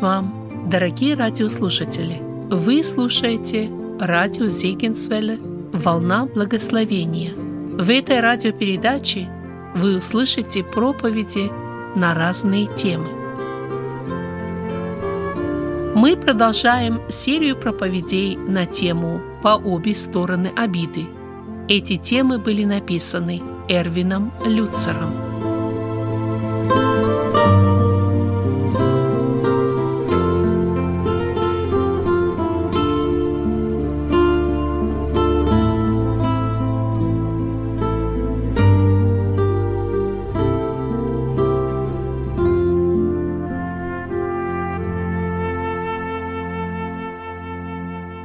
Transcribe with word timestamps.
вам, 0.00 0.68
дорогие 0.70 1.14
радиослушатели! 1.14 2.20
Вы 2.50 2.84
слушаете 2.84 3.70
радио 4.00 4.46
Зегенсвелле 4.46 5.38
«Волна 5.72 6.26
благословения». 6.26 7.32
В 7.34 7.90
этой 7.90 8.20
радиопередаче 8.20 9.28
вы 9.74 9.96
услышите 9.96 10.62
проповеди 10.62 11.50
на 11.96 12.14
разные 12.14 12.66
темы. 12.74 13.08
Мы 15.94 16.16
продолжаем 16.16 17.00
серию 17.08 17.56
проповедей 17.56 18.36
на 18.36 18.66
тему 18.66 19.20
«По 19.42 19.56
обе 19.56 19.94
стороны 19.94 20.52
обиды». 20.56 21.06
Эти 21.68 21.96
темы 21.96 22.38
были 22.38 22.64
написаны 22.64 23.42
Эрвином 23.68 24.32
Люцером. 24.46 25.27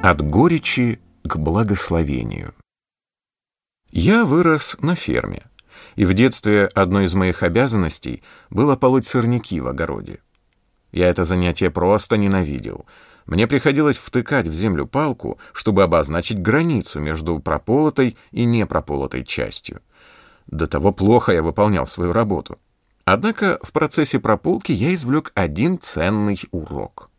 От 0.06 0.22
горечи 0.22 1.00
к 1.24 1.38
благословению. 1.38 2.54
Я 3.90 4.26
вырос 4.26 4.76
на 4.82 4.96
ферме, 4.96 5.44
и 5.96 6.04
в 6.04 6.14
детстве 6.14 6.66
одной 6.66 7.06
из 7.06 7.14
моих 7.14 7.42
обязанностей 7.42 8.22
было 8.50 8.76
полоть 8.76 9.06
сорняки 9.06 9.62
в 9.62 9.68
огороде. 9.70 10.20
Я 10.92 11.08
это 11.08 11.24
занятие 11.24 11.70
просто 11.70 12.18
ненавидел. 12.18 12.86
Мне 13.28 13.48
приходилось 13.48 13.98
втыкать 13.98 14.46
в 14.46 14.54
землю 14.54 14.88
палку, 14.88 15.40
чтобы 15.54 15.84
обозначить 15.84 16.42
границу 16.42 17.00
между 17.00 17.40
прополотой 17.40 18.18
и 18.32 18.44
непрополотой 18.44 19.24
частью. 19.24 19.82
До 20.48 20.68
того 20.68 20.92
плохо 20.92 21.32
я 21.32 21.42
выполнял 21.42 21.88
свою 21.88 22.12
работу. 22.12 22.60
Однако 23.06 23.58
в 23.62 23.72
процессе 23.72 24.20
прополки 24.20 24.74
я 24.74 24.94
извлек 24.94 25.32
один 25.34 25.80
ценный 25.80 26.42
урок— 26.52 27.10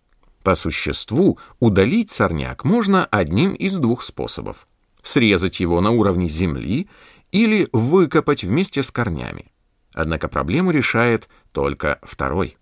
по 0.45 0.55
существу, 0.55 1.39
удалить 1.59 2.11
сорняк 2.11 2.64
можно 2.64 3.06
одним 3.06 3.55
из 3.55 3.77
двух 3.78 4.03
способов. 4.03 4.69
Срезать 5.03 5.59
его 5.59 5.81
на 5.81 5.91
уровне 5.91 6.28
земли 6.28 6.89
или 7.33 7.67
выкопать 7.73 8.45
вместе 8.45 8.83
с 8.83 8.91
корнями. 8.91 9.50
Однако 9.95 10.28
проблему 10.28 10.70
решает 10.70 11.28
только 11.53 11.98
второй. 12.03 12.59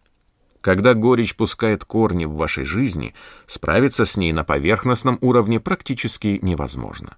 Когда 0.60 0.94
горечь 0.94 1.34
пускает 1.34 1.84
корни 1.84 2.24
в 2.24 2.34
вашей 2.34 2.64
жизни, 2.64 3.14
справиться 3.48 4.04
с 4.04 4.16
ней 4.16 4.32
на 4.32 4.44
поверхностном 4.44 5.18
уровне 5.20 5.58
практически 5.58 6.38
невозможно. 6.40 7.16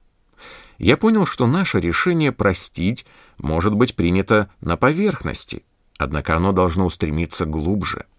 Я 0.78 0.96
понял, 0.96 1.26
что 1.26 1.46
наше 1.46 1.78
решение 1.78 2.32
простить 2.32 3.04
может 3.36 3.74
быть 3.74 3.96
принято 3.96 4.50
на 4.62 4.78
поверхности, 4.78 5.62
однако 5.98 6.36
оно 6.36 6.52
должно 6.52 6.86
устремиться 6.86 7.44
глубже– 7.44 8.06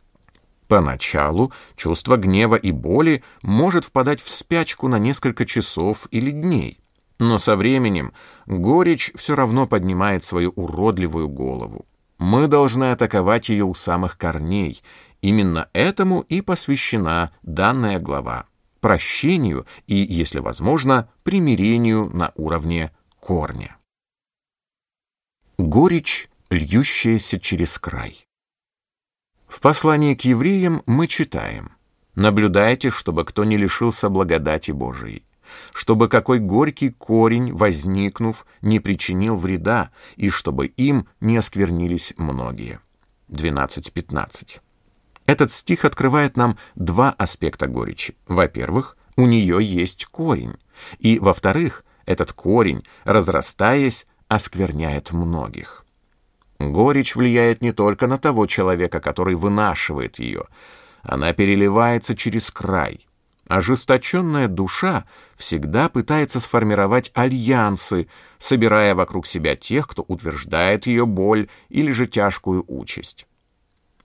Поначалу 0.67 1.53
чувство 1.75 2.17
гнева 2.17 2.55
и 2.55 2.71
боли 2.71 3.23
может 3.43 3.85
впадать 3.85 4.21
в 4.21 4.29
спячку 4.29 4.87
на 4.87 4.97
несколько 4.97 5.45
часов 5.45 6.07
или 6.11 6.31
дней, 6.31 6.79
но 7.19 7.37
со 7.37 7.55
временем 7.55 8.13
горечь 8.47 9.11
все 9.15 9.35
равно 9.35 9.67
поднимает 9.67 10.23
свою 10.23 10.51
уродливую 10.51 11.29
голову. 11.29 11.85
Мы 12.17 12.47
должны 12.47 12.91
атаковать 12.91 13.49
ее 13.49 13.65
у 13.65 13.73
самых 13.73 14.17
корней. 14.17 14.81
Именно 15.21 15.69
этому 15.73 16.21
и 16.21 16.41
посвящена 16.41 17.31
данная 17.43 17.99
глава– 17.99 18.45
прощению 18.79 19.65
и, 19.87 19.95
если 19.95 20.39
возможно, 20.39 21.09
примирению 21.23 22.09
на 22.13 22.31
уровне 22.35 22.91
корня. 23.19 23.77
Горечь, 25.57 26.29
льющаяся 26.49 27.39
через 27.39 27.79
край. 27.79 28.27
В 29.55 29.61
послании 29.61 30.15
к 30.15 30.25
евреям 30.25 30.83
мы 30.85 31.07
читаем 31.07 31.71
«Наблюдайте, 32.13 32.89
чтобы 32.89 33.23
кто 33.23 33.45
не 33.45 33.55
лишился 33.55 34.09
благодати 34.09 34.71
Божией, 34.71 35.23
чтобы 35.73 36.09
какой 36.09 36.39
горький 36.39 36.89
корень, 36.89 37.53
возникнув, 37.53 38.45
не 38.61 38.81
причинил 38.81 39.37
вреда, 39.37 39.91
и 40.17 40.29
чтобы 40.29 40.65
им 40.67 41.07
не 41.21 41.37
осквернились 41.37 42.13
многие». 42.17 42.81
12.15. 43.29 44.59
Этот 45.25 45.53
стих 45.53 45.85
открывает 45.85 46.35
нам 46.35 46.57
два 46.75 47.11
аспекта 47.11 47.67
горечи. 47.67 48.17
Во-первых, 48.27 48.97
у 49.15 49.25
нее 49.25 49.63
есть 49.63 50.03
корень, 50.03 50.57
и, 50.99 51.17
во-вторых, 51.17 51.85
этот 52.05 52.33
корень, 52.33 52.83
разрастаясь, 53.05 54.05
оскверняет 54.27 55.13
многих. 55.13 55.84
Горечь 56.59 57.15
влияет 57.15 57.61
не 57.61 57.71
только 57.71 58.07
на 58.07 58.17
того 58.17 58.45
человека, 58.47 58.99
который 58.99 59.35
вынашивает 59.35 60.19
ее. 60.19 60.45
Она 61.03 61.33
переливается 61.33 62.15
через 62.15 62.49
край. 62.49 63.05
Ожесточенная 63.47 64.47
душа 64.47 65.05
всегда 65.35 65.87
пытается 65.89 66.39
сформировать 66.39 67.11
альянсы, 67.13 68.07
собирая 68.39 68.95
вокруг 68.95 69.27
себя 69.27 69.55
тех, 69.55 69.87
кто 69.87 70.03
утверждает 70.07 70.87
ее 70.87 71.05
боль 71.05 71.47
или 71.69 71.91
же 71.91 72.07
тяжкую 72.07 72.65
участь. 72.67 73.27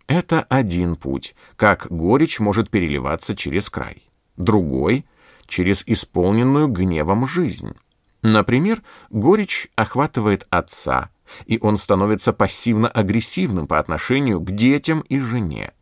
Это 0.09 0.43
один 0.43 0.97
путь, 0.97 1.35
как 1.57 1.87
горечь 1.89 2.41
может 2.41 2.69
переливаться 2.69 3.35
через 3.35 3.71
край. 3.71 4.03
Другой— 4.37 5.07
через 5.51 5.83
исполненную 5.87 6.69
гневом 6.69 7.27
жизнь. 7.27 7.75
Например, 8.23 8.83
горечь 9.11 9.69
охватывает 9.77 10.47
отца, 10.51 11.11
и 11.47 11.59
он 11.61 11.77
становится 11.77 12.33
пассивно-агрессивным 12.33 13.67
по 13.67 13.79
отношению 13.79 14.41
к 14.41 14.51
детям 14.51 15.01
и 15.09 15.19
жене. 15.21 15.73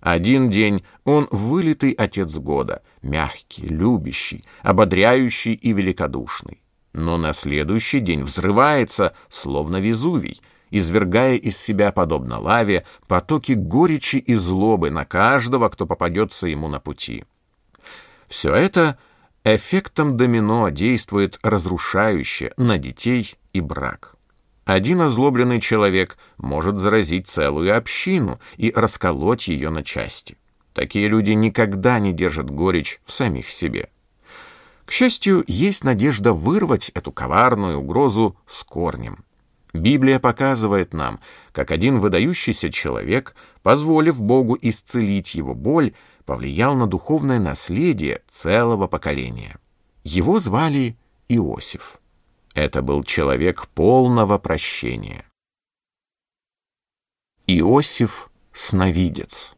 Один 0.00 0.50
день 0.50 0.84
он 1.04 1.28
вылитый 1.30 1.92
отец 1.92 2.34
года, 2.34 2.82
мягкий, 3.00 3.66
любящий, 3.66 4.44
ободряющий 4.62 5.54
и 5.54 5.72
великодушный. 5.72 6.60
Но 6.92 7.16
на 7.16 7.32
следующий 7.32 8.00
день 8.00 8.22
взрывается, 8.22 9.14
словно 9.28 9.78
Везувий, 9.80 10.40
извергая 10.70 11.36
из 11.36 11.56
себя, 11.56 11.90
подобно 11.90 12.38
лаве, 12.38 12.84
потоки 13.08 13.52
горечи 13.52 14.16
и 14.16 14.34
злобы 14.34 14.90
на 14.90 15.04
каждого, 15.04 15.68
кто 15.70 15.86
попадется 15.86 16.48
ему 16.48 16.68
на 16.68 16.80
пути. 16.80 17.24
Все 18.28 18.54
это 18.54 18.98
эффектом 19.44 20.16
домино 20.16 20.68
действует 20.70 21.38
разрушающе 21.42 22.52
на 22.56 22.78
детей 22.78 23.36
и 23.52 23.60
брак. 23.60 24.13
Один 24.64 25.02
озлобленный 25.02 25.60
человек 25.60 26.16
может 26.38 26.78
заразить 26.78 27.28
целую 27.28 27.76
общину 27.76 28.40
и 28.56 28.72
расколоть 28.74 29.48
ее 29.48 29.70
на 29.70 29.82
части. 29.82 30.36
Такие 30.72 31.06
люди 31.08 31.32
никогда 31.32 31.98
не 31.98 32.12
держат 32.12 32.50
горечь 32.50 33.00
в 33.04 33.12
самих 33.12 33.50
себе. 33.50 33.90
К 34.86 34.92
счастью, 34.92 35.44
есть 35.46 35.84
надежда 35.84 36.32
вырвать 36.32 36.90
эту 36.94 37.12
коварную 37.12 37.78
угрозу 37.78 38.36
с 38.46 38.64
корнем. 38.64 39.24
Библия 39.72 40.18
показывает 40.18 40.92
нам, 40.92 41.20
как 41.52 41.70
один 41.70 42.00
выдающийся 42.00 42.70
человек, 42.70 43.34
позволив 43.62 44.20
Богу 44.20 44.56
исцелить 44.60 45.34
его 45.34 45.54
боль, 45.54 45.94
повлиял 46.24 46.74
на 46.74 46.86
духовное 46.86 47.38
наследие 47.38 48.22
целого 48.30 48.86
поколения. 48.86 49.58
Его 50.04 50.38
звали 50.38 50.96
Иосиф. 51.28 51.98
Это 52.54 52.82
был 52.82 53.02
человек 53.02 53.66
полного 53.66 54.38
прощения. 54.38 55.26
Иосиф– 57.48 58.30
сновидец. 58.52 59.54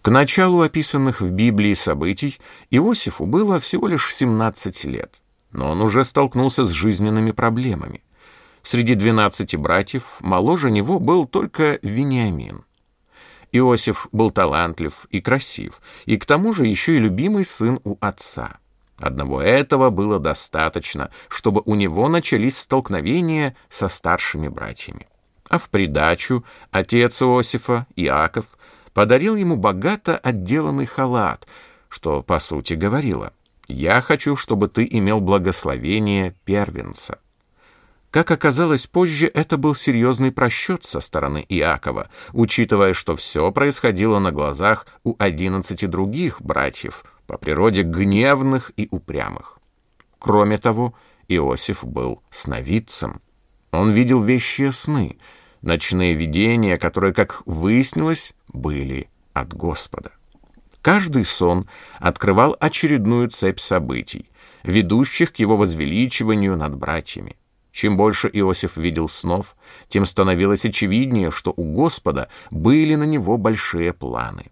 К 0.00 0.08
началу 0.08 0.62
описанных 0.62 1.20
в 1.20 1.30
Библии 1.30 1.74
событий 1.74 2.38
Иосифу 2.70 3.26
было 3.26 3.60
всего 3.60 3.88
лишь 3.88 4.12
17 4.12 4.84
лет, 4.84 5.20
но 5.52 5.70
он 5.70 5.82
уже 5.82 6.04
столкнулся 6.04 6.64
с 6.64 6.70
жизненными 6.70 7.32
проблемами. 7.32 8.02
Среди 8.62 8.94
12 8.94 9.56
братьев 9.56 10.16
моложе 10.20 10.70
него 10.70 10.98
был 10.98 11.26
только 11.26 11.78
Вениамин. 11.82 12.64
Иосиф 13.52 14.08
был 14.12 14.30
талантлив 14.30 15.06
и 15.10 15.20
красив, 15.20 15.82
и 16.06 16.16
к 16.16 16.24
тому 16.24 16.54
же 16.54 16.66
еще 16.66 16.96
и 16.96 17.00
любимый 17.00 17.44
сын 17.44 17.80
у 17.84 17.98
отца– 18.00 18.60
Одного 18.98 19.42
этого 19.42 19.90
было 19.90 20.18
достаточно, 20.18 21.10
чтобы 21.28 21.62
у 21.64 21.74
него 21.74 22.08
начались 22.08 22.58
столкновения 22.58 23.54
со 23.68 23.88
старшими 23.88 24.48
братьями. 24.48 25.06
А 25.48 25.58
в 25.58 25.68
придачу 25.68 26.44
отец 26.70 27.22
Иосифа, 27.22 27.86
Иаков, 27.94 28.46
подарил 28.94 29.36
ему 29.36 29.56
богато 29.56 30.16
отделанный 30.16 30.86
халат, 30.86 31.46
что, 31.88 32.22
по 32.22 32.38
сути, 32.40 32.72
говорило 32.74 33.32
«Я 33.68 34.00
хочу, 34.00 34.34
чтобы 34.34 34.68
ты 34.68 34.86
имел 34.90 35.20
благословение 35.20 36.34
первенца». 36.44 37.18
Как 38.10 38.30
оказалось 38.30 38.86
позже, 38.86 39.30
это 39.32 39.58
был 39.58 39.74
серьезный 39.74 40.32
просчет 40.32 40.84
со 40.84 41.00
стороны 41.00 41.44
Иакова, 41.50 42.08
учитывая, 42.32 42.94
что 42.94 43.14
все 43.14 43.52
происходило 43.52 44.18
на 44.18 44.32
глазах 44.32 44.86
у 45.04 45.14
одиннадцати 45.18 45.84
других 45.84 46.40
братьев, 46.40 47.04
по 47.26 47.38
природе 47.38 47.82
гневных 47.82 48.72
и 48.76 48.88
упрямых. 48.90 49.58
Кроме 50.18 50.58
того, 50.58 50.94
Иосиф 51.28 51.84
был 51.84 52.22
сновидцем. 52.30 53.20
Он 53.72 53.92
видел 53.92 54.22
вещие 54.22 54.72
сны, 54.72 55.18
ночные 55.62 56.14
видения, 56.14 56.78
которые, 56.78 57.12
как 57.12 57.42
выяснилось, 57.46 58.32
были 58.48 59.08
от 59.32 59.54
Господа. 59.54 60.12
Каждый 60.82 61.24
сон 61.24 61.68
открывал 61.98 62.56
очередную 62.60 63.28
цепь 63.28 63.58
событий, 63.58 64.30
ведущих 64.62 65.32
к 65.32 65.36
его 65.36 65.56
возвеличиванию 65.56 66.56
над 66.56 66.76
братьями. 66.76 67.36
Чем 67.72 67.96
больше 67.96 68.30
Иосиф 68.32 68.76
видел 68.76 69.08
снов, 69.08 69.54
тем 69.88 70.06
становилось 70.06 70.64
очевиднее, 70.64 71.30
что 71.30 71.52
у 71.56 71.74
Господа 71.74 72.28
были 72.50 72.94
на 72.94 73.04
него 73.04 73.36
большие 73.36 73.92
планы. 73.92 74.46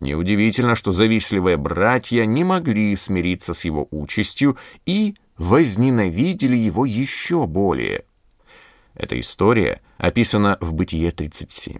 Неудивительно, 0.00 0.74
что 0.74 0.92
завистливые 0.92 1.56
братья 1.56 2.24
не 2.24 2.44
могли 2.44 2.94
смириться 2.96 3.52
с 3.52 3.64
его 3.64 3.88
участью 3.90 4.56
и 4.86 5.16
возненавидели 5.36 6.56
его 6.56 6.84
еще 6.86 7.46
более. 7.46 8.04
Эта 8.94 9.18
история 9.18 9.80
описана 9.96 10.56
в 10.60 10.72
Бытие 10.72 11.10
37. 11.10 11.78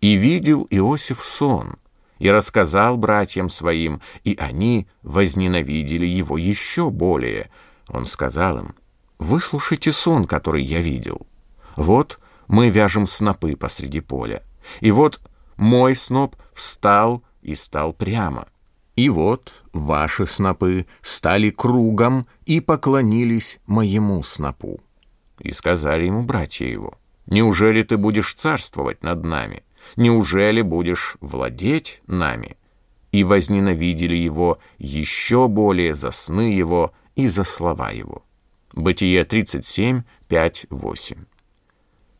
«И 0.00 0.14
видел 0.14 0.66
Иосиф 0.70 1.22
сон, 1.22 1.76
и 2.18 2.30
рассказал 2.30 2.96
братьям 2.96 3.48
своим, 3.48 4.00
и 4.24 4.36
они 4.38 4.86
возненавидели 5.02 6.06
его 6.06 6.36
еще 6.36 6.90
более. 6.90 7.50
Он 7.88 8.06
сказал 8.06 8.58
им, 8.58 8.74
Выслушайте 9.20 9.92
сон, 9.92 10.24
который 10.24 10.62
я 10.62 10.80
видел. 10.80 11.26
Вот 11.76 12.18
мы 12.48 12.70
вяжем 12.70 13.06
снопы 13.06 13.54
посреди 13.54 14.00
поля. 14.00 14.42
И 14.80 14.90
вот 14.90 15.20
мой 15.60 15.94
сноп 15.94 16.36
встал 16.54 17.22
и 17.42 17.54
стал 17.54 17.92
прямо. 17.92 18.48
И 18.96 19.10
вот 19.10 19.52
ваши 19.74 20.24
снопы 20.24 20.86
стали 21.02 21.50
кругом 21.50 22.26
и 22.46 22.60
поклонились 22.60 23.60
моему 23.66 24.22
снопу. 24.22 24.80
И 25.38 25.52
сказали 25.52 26.06
ему 26.06 26.22
братья 26.22 26.64
его, 26.64 26.98
«Неужели 27.26 27.82
ты 27.82 27.98
будешь 27.98 28.34
царствовать 28.34 29.02
над 29.02 29.22
нами? 29.22 29.62
Неужели 29.96 30.62
будешь 30.62 31.16
владеть 31.20 32.00
нами?» 32.06 32.56
И 33.12 33.22
возненавидели 33.22 34.16
его 34.16 34.60
еще 34.78 35.46
более 35.46 35.94
за 35.94 36.10
сны 36.10 36.54
его 36.54 36.94
и 37.16 37.28
за 37.28 37.44
слова 37.44 37.90
его. 37.90 38.24
Бытие 38.72 39.24
37, 39.24 40.04
5, 40.28 40.66
8. 40.70 41.16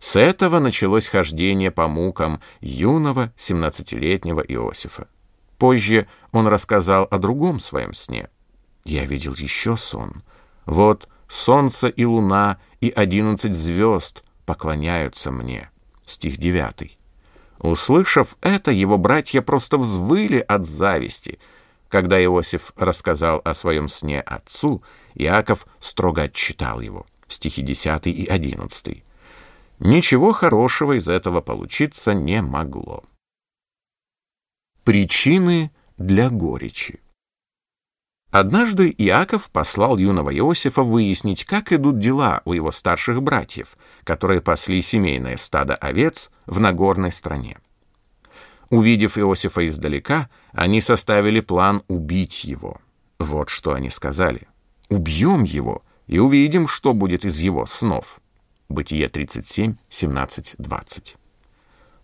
С 0.01 0.17
этого 0.17 0.59
началось 0.61 1.09
хождение 1.09 1.71
по 1.71 1.87
мукам 1.87 2.41
юного 2.61 3.33
17-летнего 3.37 4.41
Иосифа. 4.41 5.09
Позже 5.59 6.09
он 6.33 6.47
рассказал 6.47 7.07
о 7.11 7.19
другом 7.19 7.61
своем 7.61 7.93
сне. 7.93 8.31
«Я 8.85 9.05
видел 9.05 9.35
еще 9.35 9.77
сон. 9.77 10.23
Вот 10.65 11.07
солнце 11.29 11.89
и 11.89 12.07
луна 12.07 12.59
и 12.81 12.89
одиннадцать 12.89 13.55
звезд 13.55 14.25
поклоняются 14.47 15.31
мне». 15.31 15.71
Стих 16.07 16.39
9. 16.39 16.99
Услышав 17.59 18.39
это, 18.41 18.73
его 18.73 18.97
братья 18.97 19.43
просто 19.43 19.77
взвыли 19.77 20.39
от 20.39 20.67
зависти. 20.67 21.39
Когда 21.91 22.23
Иосиф 22.25 22.73
рассказал 22.75 23.43
о 23.45 23.53
своем 23.53 23.89
сне 23.89 24.23
отцу, 24.23 24.83
Иаков 25.15 25.67
строго 25.79 26.23
отчитал 26.23 26.81
его. 26.81 27.07
Стихи 27.29 27.61
10 27.61 28.07
и 28.07 28.25
11. 28.25 29.05
Ничего 29.81 30.33
хорошего 30.33 30.99
из 30.99 31.09
этого 31.09 31.41
получиться 31.41 32.13
не 32.13 32.43
могло. 32.43 33.03
Причины 34.85 35.71
для 35.97 36.29
горечи. 36.29 37.01
Однажды 38.31 38.95
Иаков 38.97 39.51
послал 39.51 39.97
юного 39.97 40.37
Иосифа 40.37 40.83
выяснить, 40.83 41.45
как 41.45 41.73
идут 41.73 41.99
дела 41.99 42.43
у 42.45 42.53
его 42.53 42.71
старших 42.73 43.23
братьев, 43.23 43.79
которые 44.05 44.43
пасли 44.43 44.83
семейное 44.83 45.39
стадо 45.39 45.75
овец 45.75 46.31
в 46.45 46.61
Нагорной 46.61 47.11
стране. 47.11 47.59
Увидев 48.69 49.17
Иосифа 49.17 49.67
издалека, 49.67 50.29
они 50.53 50.83
составили 50.83 51.41
план 51.41 51.83
убить 51.89 52.45
его. 52.45 52.81
Вот 53.19 53.49
что 53.49 53.73
они 53.73 53.89
сказали. 53.89 54.47
Убьем 54.91 55.43
его 55.43 55.83
и 56.07 56.19
увидим, 56.19 56.69
что 56.69 56.93
будет 56.93 57.25
из 57.25 57.39
его 57.39 57.65
снов. 57.65 58.20
Бытие 58.71 59.09
37, 59.09 59.75
17, 59.89 60.55
20. 60.59 61.17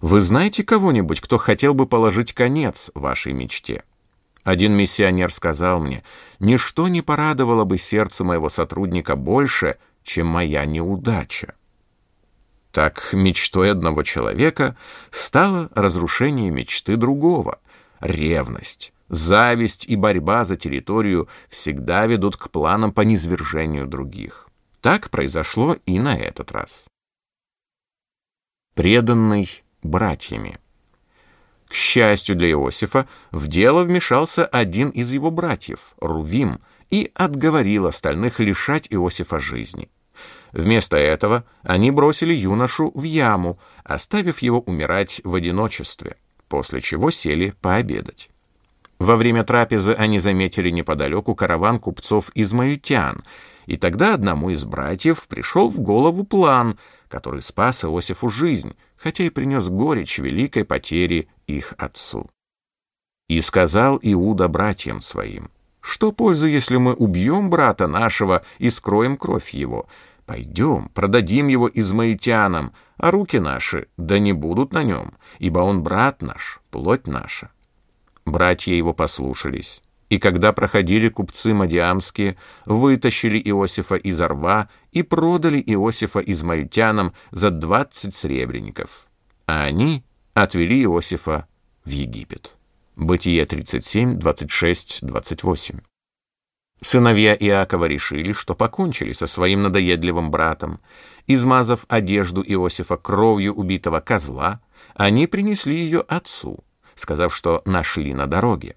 Вы 0.00 0.20
знаете 0.20 0.64
кого-нибудь, 0.64 1.20
кто 1.20 1.38
хотел 1.38 1.74
бы 1.74 1.86
положить 1.86 2.32
конец 2.32 2.90
вашей 2.92 3.34
мечте? 3.34 3.84
Один 4.42 4.72
миссионер 4.72 5.32
сказал 5.32 5.78
мне, 5.78 6.02
«Ничто 6.40 6.88
не 6.88 7.02
порадовало 7.02 7.62
бы 7.62 7.78
сердце 7.78 8.24
моего 8.24 8.48
сотрудника 8.48 9.14
больше, 9.14 9.76
чем 10.02 10.26
моя 10.26 10.64
неудача». 10.64 11.54
Так 12.72 13.10
мечтой 13.12 13.70
одного 13.70 14.02
человека 14.02 14.76
стало 15.12 15.70
разрушение 15.72 16.50
мечты 16.50 16.96
другого, 16.96 17.60
ревность. 18.00 18.92
Зависть 19.08 19.84
и 19.86 19.94
борьба 19.94 20.44
за 20.44 20.56
территорию 20.56 21.28
всегда 21.48 22.06
ведут 22.06 22.36
к 22.36 22.50
планам 22.50 22.90
по 22.90 23.02
низвержению 23.02 23.86
других. 23.86 24.45
Так 24.80 25.10
произошло 25.10 25.76
и 25.86 25.98
на 25.98 26.16
этот 26.16 26.52
раз. 26.52 26.86
Преданный 28.74 29.62
братьями. 29.82 30.58
К 31.68 31.74
счастью 31.74 32.36
для 32.36 32.50
Иосифа, 32.50 33.08
в 33.32 33.48
дело 33.48 33.82
вмешался 33.82 34.46
один 34.46 34.90
из 34.90 35.12
его 35.12 35.30
братьев, 35.30 35.94
Рувим, 36.00 36.60
и 36.90 37.10
отговорил 37.14 37.86
остальных 37.86 38.38
лишать 38.38 38.86
Иосифа 38.90 39.40
жизни. 39.40 39.90
Вместо 40.52 40.96
этого 40.96 41.44
они 41.62 41.90
бросили 41.90 42.32
юношу 42.32 42.92
в 42.94 43.02
яму, 43.02 43.58
оставив 43.84 44.38
его 44.38 44.60
умирать 44.60 45.20
в 45.24 45.34
одиночестве, 45.34 46.16
после 46.48 46.80
чего 46.80 47.10
сели 47.10 47.54
пообедать. 47.60 48.30
Во 48.98 49.16
время 49.16 49.44
трапезы 49.44 49.92
они 49.92 50.18
заметили 50.18 50.70
неподалеку 50.70 51.34
караван 51.34 51.78
купцов 51.78 52.30
из 52.34 52.52
Маютян, 52.52 53.22
и 53.66 53.76
тогда 53.76 54.14
одному 54.14 54.50
из 54.50 54.64
братьев 54.64 55.26
пришел 55.28 55.68
в 55.68 55.80
голову 55.80 56.24
план, 56.24 56.78
который 57.08 57.42
спас 57.42 57.84
Иосифу 57.84 58.28
жизнь, 58.28 58.76
хотя 58.96 59.24
и 59.24 59.30
принес 59.30 59.68
горечь 59.68 60.18
великой 60.18 60.64
потери 60.64 61.28
их 61.46 61.74
отцу. 61.76 62.30
И 63.28 63.40
сказал 63.40 63.98
Иуда 64.02 64.48
братьям 64.48 65.00
своим, 65.00 65.50
«Что 65.80 66.12
пользы, 66.12 66.48
если 66.48 66.76
мы 66.76 66.94
убьем 66.94 67.50
брата 67.50 67.86
нашего 67.86 68.44
и 68.58 68.70
скроем 68.70 69.16
кровь 69.16 69.50
его? 69.50 69.88
Пойдем, 70.24 70.88
продадим 70.88 71.46
его 71.46 71.70
измаитянам, 71.72 72.72
а 72.96 73.12
руки 73.12 73.38
наши 73.38 73.86
да 73.96 74.18
не 74.18 74.32
будут 74.32 74.72
на 74.72 74.82
нем, 74.82 75.14
ибо 75.38 75.60
он 75.60 75.82
брат 75.82 76.22
наш, 76.22 76.60
плоть 76.70 77.06
наша». 77.06 77.50
Братья 78.24 78.72
его 78.72 78.92
послушались. 78.92 79.82
И 80.08 80.18
когда 80.18 80.52
проходили 80.52 81.08
купцы 81.08 81.52
Мадиамские, 81.52 82.36
вытащили 82.64 83.40
Иосифа 83.44 83.96
из 83.96 84.20
рва 84.20 84.68
и 84.92 85.02
продали 85.02 85.62
Иосифа 85.66 86.20
измальтянам 86.20 87.12
за 87.32 87.50
двадцать 87.50 88.14
сребреников. 88.14 89.08
А 89.46 89.64
они 89.64 90.04
отвели 90.34 90.82
Иосифа 90.84 91.48
в 91.84 91.90
Египет. 91.90 92.56
Бытие 92.94 93.44
37, 93.44 94.18
26, 94.18 95.00
28. 95.02 95.80
Сыновья 96.80 97.34
Иакова 97.34 97.86
решили, 97.86 98.32
что 98.32 98.54
покончили 98.54 99.12
со 99.12 99.26
своим 99.26 99.62
надоедливым 99.62 100.30
братом. 100.30 100.80
Измазав 101.26 101.84
одежду 101.88 102.42
Иосифа 102.46 102.96
кровью 102.96 103.54
убитого 103.54 104.00
козла, 104.00 104.60
они 104.94 105.26
принесли 105.26 105.76
ее 105.76 106.00
отцу 106.00 106.64
сказав, 106.96 107.34
что 107.34 107.62
нашли 107.64 108.12
на 108.14 108.26
дороге. 108.26 108.74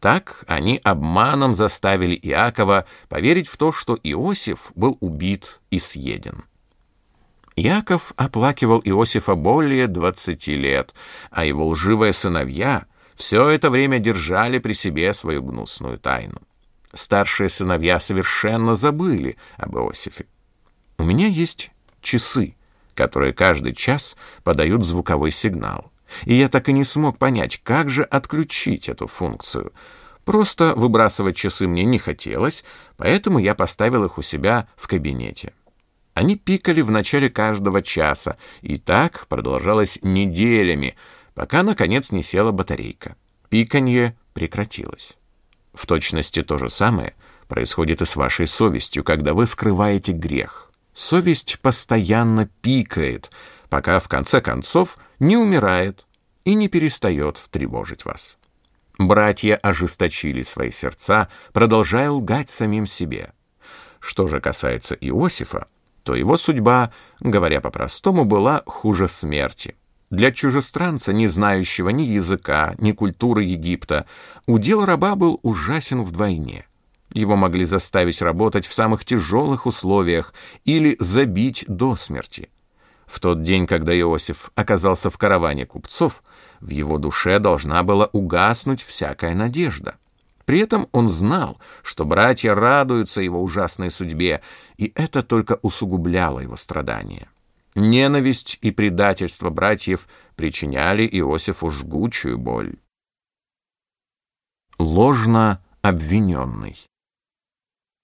Так 0.00 0.44
они 0.46 0.80
обманом 0.84 1.54
заставили 1.54 2.14
Иакова 2.14 2.86
поверить 3.08 3.48
в 3.48 3.56
то, 3.56 3.72
что 3.72 3.98
Иосиф 4.02 4.70
был 4.74 4.96
убит 5.00 5.60
и 5.70 5.78
съеден. 5.78 6.44
Иаков 7.56 8.12
оплакивал 8.16 8.80
Иосифа 8.84 9.34
более 9.34 9.88
двадцати 9.88 10.54
лет, 10.54 10.94
а 11.30 11.44
его 11.44 11.66
лживые 11.66 12.12
сыновья 12.12 12.86
все 13.16 13.48
это 13.48 13.70
время 13.70 13.98
держали 13.98 14.58
при 14.60 14.74
себе 14.74 15.12
свою 15.12 15.42
гнусную 15.42 15.98
тайну. 15.98 16.40
Старшие 16.94 17.48
сыновья 17.48 17.98
совершенно 17.98 18.76
забыли 18.76 19.36
об 19.56 19.76
Иосифе. 19.76 20.26
У 20.98 21.02
меня 21.02 21.26
есть 21.26 21.72
часы, 22.00 22.54
которые 22.94 23.32
каждый 23.32 23.74
час 23.74 24.16
подают 24.44 24.84
звуковой 24.84 25.32
сигнал. 25.32 25.90
И 26.24 26.34
я 26.34 26.48
так 26.48 26.68
и 26.68 26.72
не 26.72 26.84
смог 26.84 27.18
понять, 27.18 27.60
как 27.62 27.90
же 27.90 28.02
отключить 28.02 28.88
эту 28.88 29.06
функцию. 29.06 29.72
Просто 30.24 30.74
выбрасывать 30.74 31.36
часы 31.36 31.66
мне 31.66 31.84
не 31.84 31.98
хотелось, 31.98 32.64
поэтому 32.96 33.38
я 33.38 33.54
поставил 33.54 34.04
их 34.04 34.18
у 34.18 34.22
себя 34.22 34.68
в 34.76 34.86
кабинете. 34.86 35.52
Они 36.14 36.36
пикали 36.36 36.80
в 36.80 36.90
начале 36.90 37.30
каждого 37.30 37.80
часа, 37.80 38.36
и 38.60 38.76
так 38.76 39.26
продолжалось 39.28 39.98
неделями, 40.02 40.96
пока, 41.34 41.62
наконец, 41.62 42.10
не 42.10 42.22
села 42.22 42.50
батарейка. 42.50 43.16
Пиканье 43.48 44.16
прекратилось. 44.34 45.16
В 45.72 45.86
точности 45.86 46.42
то 46.42 46.58
же 46.58 46.68
самое 46.68 47.14
происходит 47.46 48.02
и 48.02 48.04
с 48.04 48.16
вашей 48.16 48.46
совестью, 48.48 49.04
когда 49.04 49.32
вы 49.32 49.46
скрываете 49.46 50.12
грех. 50.12 50.72
Совесть 50.92 51.60
постоянно 51.60 52.50
пикает, 52.62 53.30
пока 53.68 54.00
в 54.00 54.08
конце 54.08 54.40
концов 54.40 54.98
не 55.18 55.36
умирает 55.36 56.06
и 56.44 56.54
не 56.54 56.68
перестает 56.68 57.40
тревожить 57.50 58.04
вас. 58.04 58.38
Братья 58.98 59.56
ожесточили 59.56 60.42
свои 60.42 60.70
сердца, 60.70 61.28
продолжая 61.52 62.10
лгать 62.10 62.50
самим 62.50 62.86
себе. 62.86 63.32
Что 64.00 64.26
же 64.26 64.40
касается 64.40 64.94
Иосифа, 64.94 65.68
то 66.02 66.14
его 66.14 66.36
судьба, 66.36 66.92
говоря 67.20 67.60
по-простому, 67.60 68.24
была 68.24 68.62
хуже 68.66 69.08
смерти. 69.08 69.76
Для 70.10 70.32
чужестранца, 70.32 71.12
не 71.12 71.28
знающего 71.28 71.90
ни 71.90 72.02
языка, 72.02 72.74
ни 72.78 72.92
культуры 72.92 73.44
Египта, 73.44 74.06
удел 74.46 74.84
раба 74.84 75.16
был 75.16 75.38
ужасен 75.42 76.02
вдвойне. 76.02 76.66
Его 77.12 77.36
могли 77.36 77.64
заставить 77.64 78.22
работать 78.22 78.66
в 78.66 78.72
самых 78.72 79.04
тяжелых 79.04 79.66
условиях 79.66 80.32
или 80.64 80.96
забить 80.98 81.64
до 81.68 81.94
смерти. 81.94 82.48
В 83.08 83.20
тот 83.20 83.42
день, 83.42 83.66
когда 83.66 83.98
Иосиф 83.98 84.50
оказался 84.54 85.08
в 85.08 85.16
караване 85.16 85.64
купцов, 85.64 86.22
в 86.60 86.68
его 86.68 86.98
душе 86.98 87.38
должна 87.38 87.82
была 87.82 88.06
угаснуть 88.12 88.82
всякая 88.82 89.34
надежда. 89.34 89.96
При 90.44 90.60
этом 90.60 90.88
он 90.92 91.08
знал, 91.08 91.58
что 91.82 92.04
братья 92.04 92.54
радуются 92.54 93.20
его 93.20 93.42
ужасной 93.42 93.90
судьбе, 93.90 94.42
и 94.76 94.92
это 94.94 95.22
только 95.22 95.58
усугубляло 95.62 96.40
его 96.40 96.56
страдания. 96.56 97.28
Ненависть 97.74 98.58
и 98.60 98.70
предательство 98.70 99.50
братьев 99.50 100.06
причиняли 100.36 101.08
Иосифу 101.10 101.70
жгучую 101.70 102.38
боль. 102.38 102.74
Ложно 104.78 105.62
обвиненный. 105.82 106.78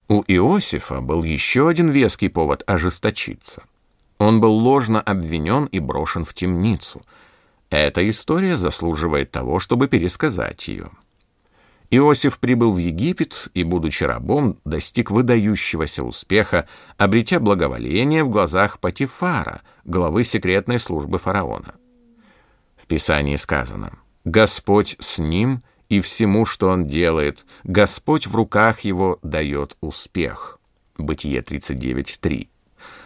У 0.08 0.22
Иосифа 0.26 1.00
был 1.00 1.22
еще 1.24 1.68
один 1.68 1.90
веский 1.90 2.28
повод 2.28 2.62
ожесточиться. 2.66 3.64
Он 4.18 4.40
был 4.40 4.52
ложно 4.52 5.00
обвинен 5.00 5.66
и 5.66 5.80
брошен 5.80 6.24
в 6.24 6.34
темницу. 6.34 7.02
Эта 7.70 8.08
история 8.08 8.56
заслуживает 8.56 9.30
того, 9.30 9.58
чтобы 9.58 9.88
пересказать 9.88 10.68
ее. 10.68 10.90
Иосиф 11.90 12.38
прибыл 12.38 12.72
в 12.72 12.78
Египет 12.78 13.48
и, 13.54 13.62
будучи 13.62 14.04
рабом, 14.04 14.56
достиг 14.64 15.10
выдающегося 15.10 16.02
успеха, 16.02 16.66
обретя 16.96 17.40
благоволение 17.40 18.24
в 18.24 18.30
глазах 18.30 18.80
Патифара, 18.80 19.62
главы 19.84 20.24
секретной 20.24 20.78
службы 20.78 21.18
фараона. 21.18 21.74
В 22.76 22.86
Писании 22.86 23.36
сказано 23.36 23.92
«Господь 24.24 24.96
с 24.98 25.18
ним 25.18 25.62
и 25.88 26.00
всему, 26.00 26.46
что 26.46 26.68
он 26.68 26.86
делает, 26.86 27.44
Господь 27.62 28.26
в 28.26 28.34
руках 28.34 28.80
его 28.80 29.18
дает 29.22 29.76
успех». 29.80 30.58
Бытие 30.96 31.40
39.3. 31.40 32.48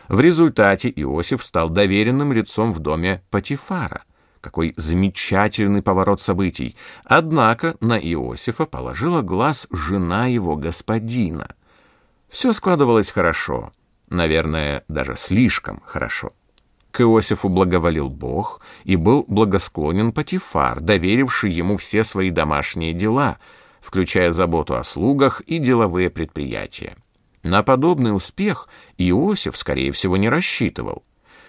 В 0.08 0.20
результате 0.20 0.90
Иосиф 0.94 1.42
стал 1.42 1.68
доверенным 1.68 2.32
лицом 2.32 2.72
в 2.72 2.78
доме 2.78 3.22
Патифара, 3.30 4.04
какой 4.40 4.72
замечательный 4.76 5.82
поворот 5.82 6.22
событий. 6.22 6.76
Однако 7.04 7.76
на 7.80 7.98
Иосифа 7.98 8.64
положила 8.64 9.20
глаз 9.20 9.66
жена 9.70 10.26
его 10.26 10.56
господина. 10.56 11.54
Все 12.28 12.52
складывалось 12.52 13.10
хорошо, 13.10 13.72
наверное, 14.08 14.84
даже 14.88 15.14
слишком 15.16 15.82
хорошо. 15.84 16.32
К 16.90 17.02
Иосифу 17.02 17.48
благоволил 17.48 18.08
Бог 18.08 18.60
и 18.84 18.96
был 18.96 19.24
благосклонен 19.28 20.12
Патифар, 20.12 20.80
доверивший 20.80 21.52
ему 21.52 21.76
все 21.76 22.02
свои 22.02 22.30
домашние 22.30 22.92
дела, 22.92 23.38
включая 23.80 24.32
заботу 24.32 24.74
о 24.74 24.84
слугах 24.84 25.42
и 25.42 25.58
деловые 25.58 26.10
предприятия. 26.10 26.96
На 27.42 27.62
подобный 27.62 28.14
успех 28.14 28.68
Иосиф, 28.96 29.56
скорее 29.56 29.92
всего, 29.92 30.16
не 30.16 30.28
рассчитывал. 30.28 31.04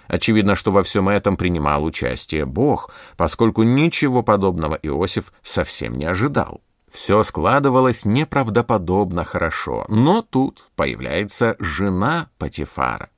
Очевидно, 0.08 0.56
что 0.56 0.72
во 0.72 0.84
всем 0.84 1.08
этом 1.08 1.38
принимал 1.38 1.84
участие 1.84 2.46
Бог, 2.46 2.92
поскольку 3.16 3.64
ничего 3.64 4.24
подобного 4.24 4.78
Иосиф 4.82 5.32
совсем 5.44 5.94
не 5.94 6.06
ожидал. 6.06 6.62
Все 6.92 7.22
складывалось 7.24 8.06
неправдоподобно 8.06 9.24
хорошо, 9.24 9.86
но 9.90 10.24
тут 10.24 10.68
появляется 10.76 11.56
жена 11.60 12.30
Патифара. 12.40 13.10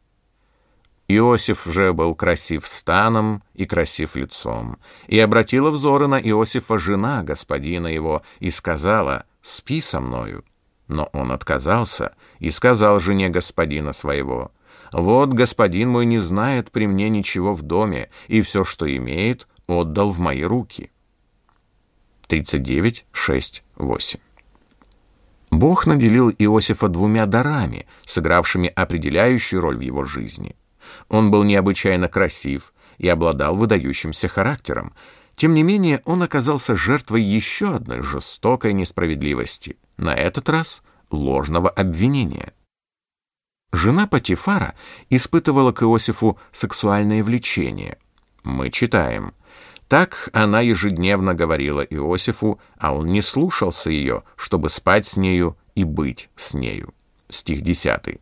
Иосиф 1.07 1.65
же 1.65 1.93
был 1.93 2.15
красив 2.15 2.67
станом 2.67 3.43
и 3.53 3.65
красив 3.65 4.15
лицом, 4.15 4.77
и 5.07 5.19
обратила 5.19 5.69
взоры 5.69 6.07
на 6.07 6.19
Иосифа 6.19 6.77
жена 6.77 7.23
господина 7.23 7.87
его 7.87 8.21
и 8.39 8.49
сказала 8.49 9.25
«Спи 9.41 9.81
со 9.81 9.99
мною». 9.99 10.43
Но 10.87 11.09
он 11.13 11.31
отказался 11.31 12.15
и 12.41 12.51
сказал 12.51 12.99
жене 12.99 13.29
господина 13.29 13.93
своего 13.93 14.51
вот 14.91 15.29
господин 15.29 15.89
мой 15.89 16.05
не 16.05 16.17
знает 16.17 16.71
при 16.71 16.85
мне 16.85 17.09
ничего 17.09 17.53
в 17.53 17.61
доме, 17.61 18.09
и 18.27 18.41
все, 18.41 18.63
что 18.63 18.93
имеет, 18.93 19.47
отдал 19.67 20.11
в 20.11 20.19
мои 20.19 20.43
руки. 20.43 20.91
39, 22.27 23.05
6, 23.11 23.63
8. 23.77 24.19
Бог 25.51 25.85
наделил 25.85 26.29
Иосифа 26.29 26.87
двумя 26.87 27.25
дарами, 27.25 27.85
сыгравшими 28.05 28.69
определяющую 28.69 29.61
роль 29.61 29.77
в 29.77 29.81
его 29.81 30.05
жизни. 30.05 30.55
Он 31.09 31.29
был 31.29 31.43
необычайно 31.43 32.07
красив 32.07 32.73
и 32.97 33.07
обладал 33.07 33.55
выдающимся 33.55 34.27
характером. 34.27 34.93
Тем 35.35 35.53
не 35.53 35.63
менее, 35.63 36.01
он 36.05 36.23
оказался 36.23 36.75
жертвой 36.75 37.21
еще 37.21 37.75
одной 37.75 38.01
жестокой 38.01 38.73
несправедливости, 38.73 39.77
на 39.97 40.13
этот 40.15 40.47
раз 40.49 40.81
ложного 41.11 41.69
обвинения– 41.69 42.53
Жена 43.73 44.05
Патифара 44.05 44.75
испытывала 45.09 45.71
к 45.71 45.83
Иосифу 45.83 46.37
сексуальное 46.51 47.23
влечение. 47.23 47.97
Мы 48.43 48.69
читаем. 48.69 49.33
Так 49.87 50.29
она 50.33 50.61
ежедневно 50.61 51.33
говорила 51.33 51.81
Иосифу, 51.81 52.59
а 52.77 52.93
он 52.93 53.07
не 53.07 53.21
слушался 53.21 53.89
ее, 53.89 54.23
чтобы 54.35 54.69
спать 54.69 55.05
с 55.05 55.17
нею 55.17 55.57
и 55.75 55.83
быть 55.83 56.29
с 56.35 56.53
нею. 56.53 56.93
Стих 57.29 57.61
10. 57.61 58.19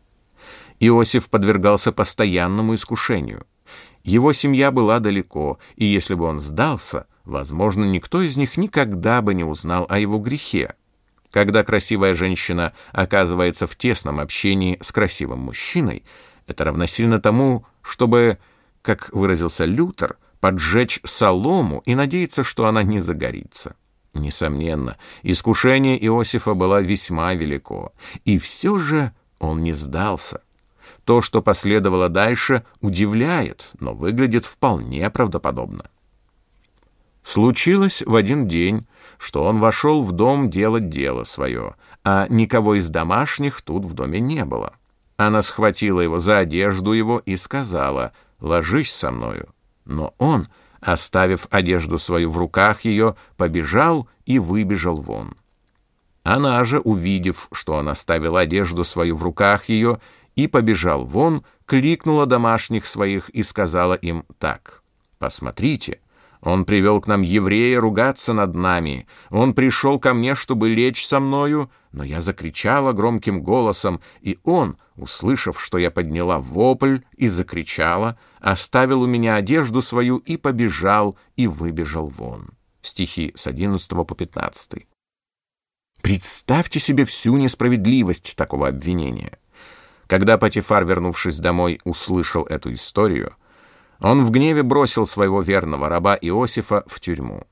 Иосиф 0.78 1.28
подвергался 1.28 1.92
постоянному 1.92 2.76
искушению. 2.76 3.46
Его 4.02 4.32
семья 4.32 4.70
была 4.70 4.98
далеко, 4.98 5.58
и 5.76 5.84
если 5.84 6.14
бы 6.14 6.24
он 6.24 6.40
сдался, 6.40 7.06
возможно, 7.24 7.84
никто 7.84 8.22
из 8.22 8.36
них 8.36 8.56
никогда 8.56 9.20
бы 9.20 9.34
не 9.34 9.44
узнал 9.44 9.84
о 9.88 9.98
его 9.98 10.18
грехе. 10.18 10.74
Когда 11.30 11.62
красивая 11.62 12.14
женщина 12.14 12.72
оказывается 12.92 13.66
в 13.66 13.76
тесном 13.76 14.18
общении 14.18 14.78
с 14.80 14.90
красивым 14.90 15.40
мужчиной, 15.40 16.04
это 16.46 16.64
равносильно 16.64 17.20
тому, 17.20 17.64
чтобы, 17.82 18.38
как 18.82 19.10
выразился 19.12 19.64
Лютер, 19.64 20.16
поджечь 20.40 21.00
солому 21.04 21.82
и 21.84 21.94
надеяться, 21.94 22.42
что 22.42 22.66
она 22.66 22.82
не 22.82 22.98
загорится. 22.98 23.76
Несомненно, 24.12 24.96
искушение 25.22 26.04
Иосифа 26.04 26.54
было 26.54 26.80
весьма 26.80 27.34
велико, 27.34 27.92
и 28.24 28.38
все 28.38 28.78
же 28.78 29.12
он 29.38 29.62
не 29.62 29.72
сдался. 29.72 30.42
То, 31.04 31.22
что 31.22 31.42
последовало 31.42 32.08
дальше, 32.08 32.64
удивляет, 32.80 33.70
но 33.78 33.94
выглядит 33.94 34.44
вполне 34.44 35.08
правдоподобно. 35.10 35.90
Случилось 37.22 38.02
в 38.04 38.14
один 38.16 38.48
день, 38.48 38.86
что 39.18 39.44
он 39.44 39.58
вошел 39.60 40.02
в 40.02 40.12
дом 40.12 40.50
делать 40.50 40.88
дело 40.88 41.24
свое, 41.24 41.74
а 42.04 42.26
никого 42.28 42.76
из 42.76 42.88
домашних 42.88 43.62
тут 43.62 43.84
в 43.84 43.94
доме 43.94 44.20
не 44.20 44.44
было. 44.44 44.74
Она 45.16 45.42
схватила 45.42 46.00
его 46.00 46.18
за 46.18 46.38
одежду 46.38 46.92
его 46.92 47.20
и 47.24 47.36
сказала 47.36 48.12
«Ложись 48.40 48.92
со 48.92 49.10
мною». 49.10 49.50
Но 49.84 50.14
он, 50.16 50.48
оставив 50.80 51.46
одежду 51.50 51.98
свою 51.98 52.30
в 52.30 52.38
руках 52.38 52.86
ее, 52.86 53.16
побежал 53.36 54.08
и 54.24 54.38
выбежал 54.38 54.96
вон. 54.96 55.34
Она 56.22 56.64
же, 56.64 56.80
увидев, 56.80 57.48
что 57.52 57.74
он 57.74 57.88
оставил 57.88 58.36
одежду 58.36 58.84
свою 58.84 59.16
в 59.16 59.22
руках 59.22 59.68
ее 59.68 60.00
и 60.36 60.46
побежал 60.46 61.04
вон, 61.04 61.44
кликнула 61.66 62.24
домашних 62.24 62.86
своих 62.86 63.28
и 63.30 63.42
сказала 63.42 63.94
им 63.94 64.24
так 64.38 64.82
«Посмотрите, 65.18 66.00
он 66.42 66.64
привел 66.64 67.00
к 67.00 67.06
нам 67.06 67.22
еврея 67.22 67.80
ругаться 67.80 68.32
над 68.32 68.54
нами. 68.54 69.06
Он 69.28 69.52
пришел 69.52 69.98
ко 69.98 70.14
мне, 70.14 70.34
чтобы 70.34 70.70
лечь 70.70 71.06
со 71.06 71.20
мною, 71.20 71.70
но 71.92 72.02
я 72.02 72.20
закричала 72.20 72.92
громким 72.92 73.42
голосом, 73.42 74.00
и 74.20 74.38
он, 74.44 74.78
услышав, 74.96 75.60
что 75.60 75.76
я 75.76 75.90
подняла 75.90 76.38
вопль 76.38 77.00
и 77.16 77.28
закричала, 77.28 78.18
оставил 78.38 79.02
у 79.02 79.06
меня 79.06 79.34
одежду 79.34 79.82
свою 79.82 80.16
и 80.18 80.36
побежал, 80.36 81.18
и 81.36 81.46
выбежал 81.46 82.06
вон. 82.06 82.50
Стихи 82.80 83.32
с 83.36 83.46
11 83.46 83.88
по 83.90 84.14
15. 84.14 84.86
Представьте 86.00 86.80
себе 86.80 87.04
всю 87.04 87.36
несправедливость 87.36 88.34
такого 88.34 88.68
обвинения. 88.68 89.38
Когда 90.06 90.38
Патифар, 90.38 90.86
вернувшись 90.86 91.38
домой, 91.38 91.80
услышал 91.84 92.44
эту 92.44 92.72
историю, 92.72 93.36
он 94.00 94.24
в 94.24 94.30
гневе 94.30 94.62
бросил 94.62 95.06
своего 95.06 95.42
верного 95.42 95.88
раба 95.88 96.16
Иосифа 96.20 96.84
в 96.86 97.00
тюрьму. 97.00 97.44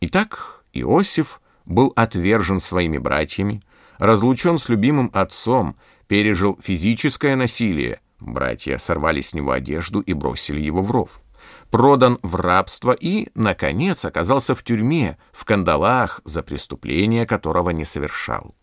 Итак, 0.00 0.64
Иосиф 0.72 1.40
был 1.64 1.92
отвержен 1.96 2.60
своими 2.60 2.98
братьями, 2.98 3.62
разлучен 3.98 4.58
с 4.58 4.68
любимым 4.68 5.10
отцом, 5.14 5.76
пережил 6.06 6.58
физическое 6.60 7.36
насилие, 7.36 8.00
братья 8.20 8.78
сорвали 8.78 9.20
с 9.20 9.34
него 9.34 9.52
одежду 9.52 10.00
и 10.00 10.12
бросили 10.12 10.60
его 10.60 10.82
в 10.82 10.90
ров, 10.90 11.22
продан 11.70 12.18
в 12.22 12.36
рабство 12.36 12.92
и, 12.92 13.28
наконец, 13.34 14.04
оказался 14.04 14.54
в 14.54 14.62
тюрьме, 14.62 15.16
в 15.32 15.44
кандалах, 15.44 16.20
за 16.24 16.42
преступление 16.42 17.26
которого 17.26 17.70
не 17.70 17.84
совершал. 17.84 18.54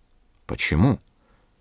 Почему? 0.46 1.00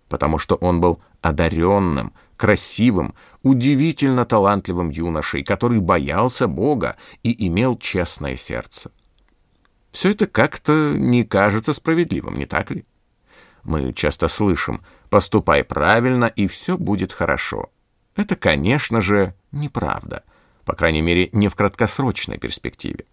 Потому 0.09 0.37
что 0.37 0.55
он 0.55 0.81
был 0.81 1.01
одаренным, 1.21 2.13
красивым, 2.43 3.15
удивительно 3.41 4.25
талантливым 4.25 4.89
юношей, 4.89 5.45
который 5.45 5.79
боялся 5.79 6.45
Бога 6.45 6.97
и 7.23 7.47
имел 7.47 7.77
честное 7.77 8.35
сердце. 8.35 8.91
Все 9.93 10.11
это 10.11 10.27
как-то 10.27 10.93
не 10.93 11.23
кажется 11.23 11.71
справедливым, 11.71 12.37
не 12.37 12.45
так 12.45 12.69
ли? 12.69 12.83
Мы 13.63 13.93
часто 13.93 14.27
слышим 14.27 14.81
«поступай 15.09 15.63
правильно, 15.63 16.25
и 16.25 16.47
все 16.47 16.77
будет 16.77 17.13
хорошо». 17.13 17.71
Это, 18.17 18.35
конечно 18.35 18.99
же, 18.99 19.35
неправда, 19.53 20.25
по 20.65 20.75
крайней 20.75 21.01
мере, 21.01 21.29
не 21.31 21.47
в 21.47 21.55
краткосрочной 21.55 22.39
перспективе. 22.39 23.05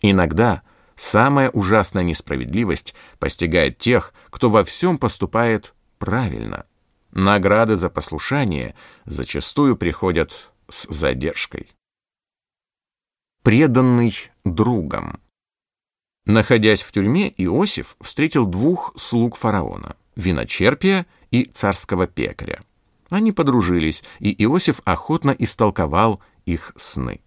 Иногда 0.00 0.62
самая 0.96 1.50
ужасная 1.50 2.04
несправедливость 2.04 2.94
постигает 3.18 3.76
тех, 3.76 4.14
кто 4.30 4.48
во 4.48 4.64
всем 4.64 4.96
поступает 4.96 5.74
правильно. 5.98 6.64
Награды 7.12 7.76
за 7.76 7.90
послушание 7.90 8.74
зачастую 9.04 9.76
приходят 9.76 10.52
с 10.68 10.86
задержкой. 10.88 11.68
Преданный 13.42 14.14
другом. 14.44 15.20
Находясь 16.26 16.82
в 16.82 16.92
тюрьме, 16.92 17.32
Иосиф 17.36 17.96
встретил 18.00 18.46
двух 18.46 18.92
слуг 18.96 19.36
фараона– 19.36 19.96
виночерпия 20.16 21.06
и 21.30 21.44
царского 21.44 22.06
пекаря. 22.06 22.62
Они 23.08 23.32
подружились, 23.32 24.04
и 24.20 24.30
Иосиф 24.44 24.80
охотно 24.84 25.30
истолковал 25.30 26.20
их 26.46 26.72
сны. 26.76 27.20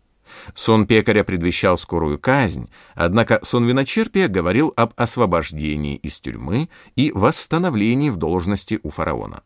Сон 0.56 0.88
пекаря 0.88 1.24
предвещал 1.24 1.78
скорую 1.78 2.20
казнь, 2.20 2.70
однако 2.96 3.40
сон 3.44 3.66
виночерпия 3.66 4.28
говорил 4.28 4.74
об 4.76 4.94
освобождении 4.96 5.98
из 5.98 6.20
тюрьмы 6.20 6.70
и 6.96 7.12
восстановлении 7.14 8.10
в 8.10 8.18
должности 8.18 8.80
у 8.84 8.90
фараона. 8.90 9.44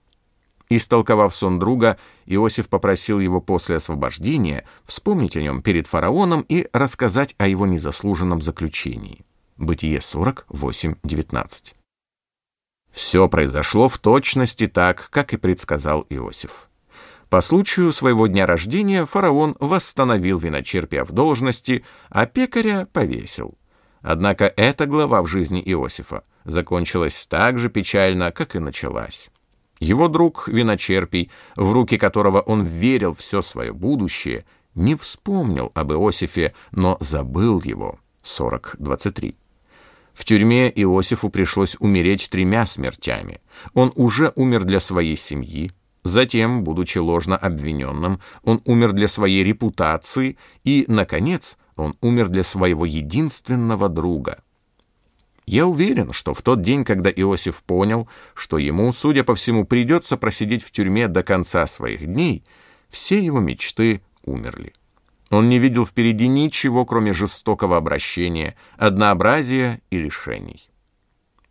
Истолковав 0.70 1.34
сон 1.34 1.60
друга, 1.60 1.98
Иосиф 2.26 2.68
попросил 2.68 3.20
его 3.20 3.40
после 3.40 3.78
освобождения 3.78 4.66
вспомнить 4.84 5.38
о 5.38 5.42
нем 5.42 5.62
перед 5.62 5.88
фараоном 5.88 6.46
и 6.50 6.68
рассказать 6.74 7.36
о 7.38 7.48
его 7.48 7.66
незаслуженном 7.66 8.42
заключении. 8.42 9.26
Бытие 9.56 10.00
48.19. 10.00 11.74
Все 12.92 13.30
произошло 13.30 13.88
в 13.88 13.98
точности 13.98 14.68
так, 14.68 15.10
как 15.10 15.34
и 15.34 15.38
предсказал 15.38 16.06
Иосиф. 16.10 16.70
По 17.30 17.42
случаю 17.42 17.92
своего 17.92 18.28
дня 18.28 18.46
рождения 18.46 19.06
фараон 19.06 19.56
восстановил 19.60 20.38
виночерпия 20.38 21.04
в 21.04 21.12
должности, 21.12 21.86
а 22.10 22.26
пекаря 22.26 22.88
повесил. 22.92 23.58
Однако 24.02 24.52
эта 24.56 24.86
глава 24.86 25.22
в 25.22 25.28
жизни 25.28 25.62
Иосифа 25.66 26.24
закончилась 26.46 27.26
так 27.28 27.60
же 27.60 27.70
печально, 27.70 28.32
как 28.32 28.56
и 28.56 28.60
началась. 28.60 29.30
Его 29.80 30.08
друг 30.08 30.48
Виночерпий, 30.48 31.30
в 31.56 31.72
руки 31.72 31.98
которого 31.98 32.42
он 32.42 32.64
верил 32.64 33.14
все 33.14 33.42
свое 33.42 33.74
будущее, 33.74 34.46
не 34.76 34.96
вспомнил 34.96 35.72
об 35.74 35.92
Иосифе, 35.92 36.54
но 36.72 36.98
забыл 37.00 37.62
его. 37.64 38.00
40.23. 38.24 39.36
В 40.14 40.26
тюрьме 40.26 40.70
Иосифу 40.70 41.30
пришлось 41.30 41.78
умереть 41.80 42.30
тремя 42.30 42.66
смертями. 42.66 43.40
Он 43.74 43.92
уже 43.96 44.34
умер 44.36 44.64
для 44.64 44.80
своей 44.80 45.16
семьи, 45.16 45.72
затем, 46.04 46.64
будучи 46.64 46.98
ложно 46.98 47.38
обвиненным, 47.38 48.20
он 48.44 48.62
умер 48.66 48.94
для 48.94 49.08
своей 49.08 49.44
репутации 49.44 50.38
и, 50.64 50.86
наконец, 50.88 51.58
он 51.76 51.96
умер 52.02 52.30
для 52.30 52.44
своего 52.44 52.86
единственного 52.86 53.90
друга. 53.90 54.42
Я 55.48 55.66
уверен, 55.66 56.12
что 56.12 56.34
в 56.34 56.42
тот 56.42 56.62
день, 56.62 56.84
когда 56.84 57.10
Иосиф 57.10 57.64
понял, 57.64 58.10
что 58.36 58.58
ему, 58.58 58.92
судя 58.92 59.24
по 59.24 59.34
всему, 59.34 59.66
придется 59.66 60.18
просидеть 60.18 60.62
в 60.62 60.72
тюрьме 60.72 61.08
до 61.08 61.24
конца 61.24 61.66
своих 61.68 62.06
дней, 62.06 62.44
все 62.90 63.18
его 63.20 63.40
мечты 63.40 64.02
умерли. 64.26 64.74
Он 65.30 65.48
не 65.48 65.58
видел 65.58 65.86
впереди 65.86 66.28
ничего, 66.28 66.86
кроме 66.86 67.14
жестокого 67.14 67.78
обращения, 67.78 68.56
однообразия 68.76 69.82
и 69.90 69.98
лишений. 69.98 70.70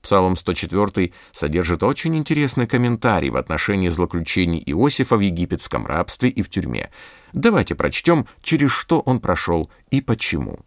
Псалом 0.02 0.36
104 0.36 1.12
содержит 1.32 1.82
очень 1.82 2.16
интересный 2.16 2.66
комментарий 2.66 3.30
в 3.30 3.36
отношении 3.36 3.88
злоключений 3.88 4.62
Иосифа 4.66 5.16
в 5.16 5.20
египетском 5.20 5.86
рабстве 5.86 6.28
и 6.28 6.42
в 6.42 6.50
тюрьме. 6.50 6.90
Давайте 7.32 7.74
прочтем, 7.74 8.28
через 8.42 8.70
что 8.70 9.00
он 9.00 9.20
прошел 9.20 9.70
и 9.90 10.02
почему. 10.02 10.60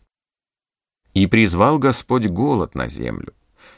«И 1.20 1.28
призвал 1.28 1.80
Господь 1.80 2.28
голод 2.28 2.76
на 2.76 2.88
землю, 2.88 3.34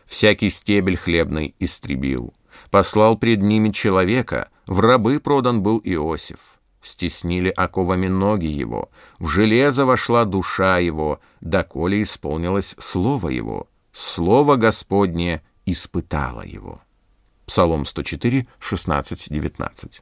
всякий 0.05 0.51
стебель 0.51 0.95
хлебный 0.95 1.55
истребил, 1.57 2.35
послал 2.69 3.17
пред 3.17 3.41
ними 3.41 3.71
человека, 3.71 4.49
в 4.67 4.79
рабы 4.79 5.19
продан 5.19 5.63
был 5.63 5.81
Иосиф» 5.83 6.59
стеснили 6.83 7.49
оковами 7.49 8.07
ноги 8.07 8.45
его, 8.45 8.89
в 9.17 9.27
железо 9.27 9.85
вошла 9.85 10.25
душа 10.25 10.77
его, 10.77 11.19
доколе 11.39 12.03
исполнилось 12.03 12.75
слово 12.77 13.29
его, 13.29 13.67
слово 13.91 14.55
Господне 14.55 15.41
испытало 15.65 16.41
его. 16.41 16.81
Псалом 17.47 17.87
104, 17.87 18.45
16, 18.59 19.31
19. 19.31 20.01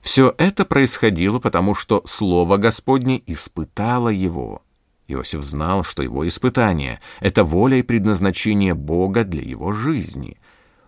Все 0.00 0.34
это 0.36 0.64
происходило 0.64 1.38
потому, 1.38 1.76
что 1.76 2.02
слово 2.06 2.56
Господне 2.56 3.22
испытало 3.24 4.08
его. 4.08 4.63
Иосиф 5.08 5.42
знал, 5.42 5.84
что 5.84 6.02
его 6.02 6.26
испытание— 6.26 6.98
это 7.20 7.44
воля 7.44 7.78
и 7.78 7.82
предназначение 7.82 8.74
Бога 8.74 9.24
для 9.24 9.42
его 9.42 9.72
жизни. 9.72 10.38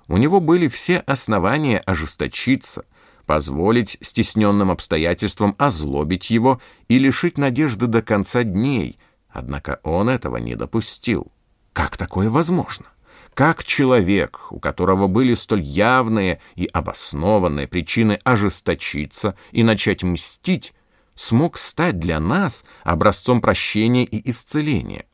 У 0.09 0.17
него 0.17 0.41
были 0.41 0.69
все 0.69 0.99
основания 0.99 1.79
ожесточиться— 1.79 2.85
позволить 3.27 3.99
стесненным 4.01 4.71
обстоятельствам 4.71 5.55
озлобить 5.59 6.31
его 6.31 6.61
и 6.89 6.99
лишить 6.99 7.37
надежды 7.37 7.89
до 7.89 8.01
конца 8.01 8.45
дней, 8.45 8.99
однако 9.29 9.81
он 9.83 10.09
этого 10.09 10.39
не 10.39 10.55
допустил. 10.55 11.33
Как 11.73 11.97
такое 11.97 12.31
возможно? 12.31 12.87
Как 13.35 13.65
человек, 13.65 14.51
у 14.51 14.59
которого 14.59 15.09
были 15.09 15.35
столь 15.35 15.61
явные 15.61 16.41
и 16.55 16.67
обоснованные 16.73 17.69
причины 17.69 18.19
ожесточиться 18.25 19.37
и 19.53 19.63
начать 19.63 20.03
мстить, 20.03 20.73
смог 21.17 21.59
стать 21.59 21.99
для 21.99 22.21
нас 22.21 22.65
образцом 22.85 23.41
прощения 23.41 24.05
и 24.05 24.31
исцеления? 24.31 25.07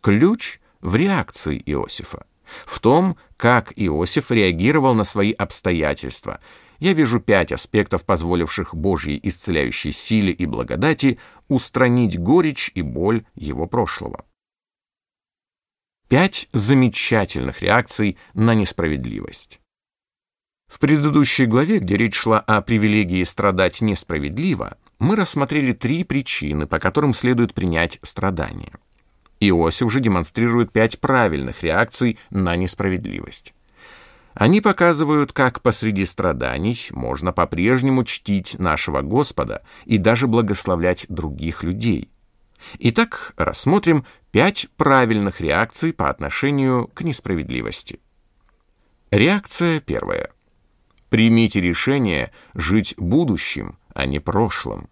Ключ 0.00 0.60
в 0.80 0.94
реакции 0.94 1.60
Иосифа, 1.66 2.26
в 2.64 2.78
том, 2.78 3.16
как 3.36 3.72
Иосиф 3.74 4.30
реагировал 4.30 4.94
на 4.94 5.02
свои 5.02 5.32
обстоятельства– 5.32 6.38
я 6.80 6.94
вижу 6.94 7.20
пять 7.20 7.52
аспектов, 7.52 8.04
позволивших 8.04 8.74
Божьей 8.74 9.20
исцеляющей 9.22 9.92
силе 9.92 10.32
и 10.32 10.46
благодати 10.46 11.18
устранить 11.48 12.18
горечь 12.18 12.72
и 12.74 12.82
боль 12.82 13.24
его 13.34 13.66
прошлого. 13.66 14.24
Пять 16.08 16.48
замечательных 16.52 17.62
реакций 17.62 18.18
на 18.34 18.54
несправедливость. 18.54 19.60
В 20.66 20.80
предыдущей 20.80 21.46
главе, 21.46 21.78
где 21.78 21.96
речь 21.96 22.16
шла 22.16 22.40
о 22.40 22.62
привилегии 22.62 23.22
страдать 23.24 23.80
несправедливо, 23.82 24.78
мы 25.00 25.16
рассмотрели 25.16 25.72
три 25.72 26.04
причины, 26.04 26.66
по 26.66 26.78
которым 26.78 27.14
следует 27.14 27.54
принять 27.54 27.98
страдания. 28.02 28.72
Иосиф 29.40 29.90
же 29.90 30.00
демонстрирует 30.00 30.70
пять 30.70 31.00
правильных 31.00 31.62
реакций 31.62 32.18
на 32.28 32.54
несправедливость. 32.54 33.54
Они 34.34 34.60
показывают, 34.60 35.32
как 35.32 35.62
посреди 35.62 36.04
страданий 36.04 36.86
можно 36.90 37.32
по-прежнему 37.32 38.04
чтить 38.04 38.58
нашего 38.58 39.00
Господа 39.00 39.62
и 39.86 39.96
даже 39.96 40.28
благословлять 40.28 41.06
других 41.08 41.64
людей. 41.64 42.10
Итак, 42.78 43.32
рассмотрим 43.38 44.04
пять 44.30 44.68
правильных 44.76 45.40
реакций 45.40 45.94
по 45.94 46.10
отношению 46.10 46.88
к 46.88 47.00
несправедливости. 47.00 48.00
Реакция 49.10 49.80
первая. 49.80 50.30
Примите 51.08 51.60
решение 51.60 52.30
жить 52.54 52.94
будущим, 52.98 53.78
а 53.94 54.04
не 54.04 54.20
прошлым. 54.20 54.89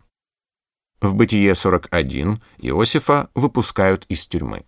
В 1.00 1.14
Бытие 1.14 1.54
41 1.54 2.42
Иосифа 2.58 3.30
выпускают 3.34 4.04
из 4.08 4.26
тюрьмы. 4.26 4.64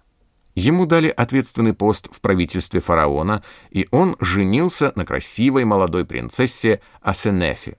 Ему 0.54 0.86
дали 0.86 1.08
ответственный 1.08 1.74
пост 1.74 2.08
в 2.12 2.20
правительстве 2.20 2.80
фараона, 2.80 3.42
и 3.70 3.88
он 3.90 4.16
женился 4.20 4.92
на 4.94 5.04
красивой 5.04 5.64
молодой 5.64 6.04
принцессе 6.04 6.80
Асенефе. 7.00 7.78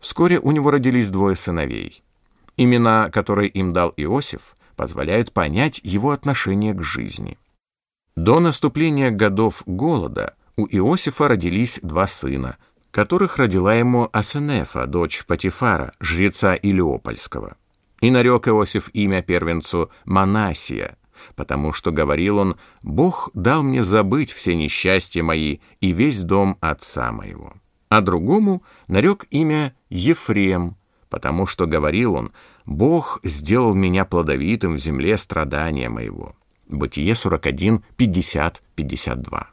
Вскоре 0.00 0.40
у 0.40 0.50
него 0.50 0.72
родились 0.72 1.10
двое 1.10 1.36
сыновей. 1.36 2.02
Имена, 2.56 3.10
которые 3.10 3.48
им 3.48 3.72
дал 3.72 3.92
Иосиф, 3.96 4.56
позволяют 4.74 5.32
понять 5.32 5.80
его 5.84 6.10
отношение 6.10 6.74
к 6.74 6.82
жизни. 6.82 7.38
До 8.16 8.40
наступления 8.40 9.10
годов 9.10 9.62
голода 9.66 10.34
у 10.56 10.66
Иосифа 10.66 11.28
родились 11.28 11.78
два 11.82 12.08
сына, 12.08 12.56
которых 12.92 13.38
родила 13.38 13.74
ему 13.74 14.08
Асенефа, 14.12 14.86
дочь 14.86 15.24
Патифара, 15.26 15.94
жреца 15.98 16.54
Илиопольского. 16.54 17.56
И 18.00 18.10
нарек 18.10 18.48
Иосиф 18.48 18.90
имя 18.92 19.22
первенцу 19.22 19.90
Манасия, 20.04 20.98
потому 21.34 21.72
что, 21.72 21.90
говорил 21.90 22.38
он, 22.38 22.56
«Бог 22.82 23.30
дал 23.32 23.62
мне 23.62 23.82
забыть 23.82 24.32
все 24.32 24.54
несчастья 24.54 25.22
мои 25.22 25.58
и 25.80 25.92
весь 25.92 26.22
дом 26.22 26.58
отца 26.60 27.10
моего». 27.12 27.54
А 27.88 28.00
другому 28.00 28.62
нарек 28.88 29.26
имя 29.30 29.74
Ефрем, 29.88 30.76
потому 31.08 31.46
что, 31.46 31.66
говорил 31.66 32.14
он, 32.14 32.32
«Бог 32.66 33.20
сделал 33.22 33.74
меня 33.74 34.04
плодовитым 34.04 34.74
в 34.74 34.78
земле 34.78 35.16
страдания 35.16 35.88
моего». 35.88 36.36
Бытие 36.68 37.14
41, 37.14 37.84
50, 37.96 38.62
52. 38.74 39.51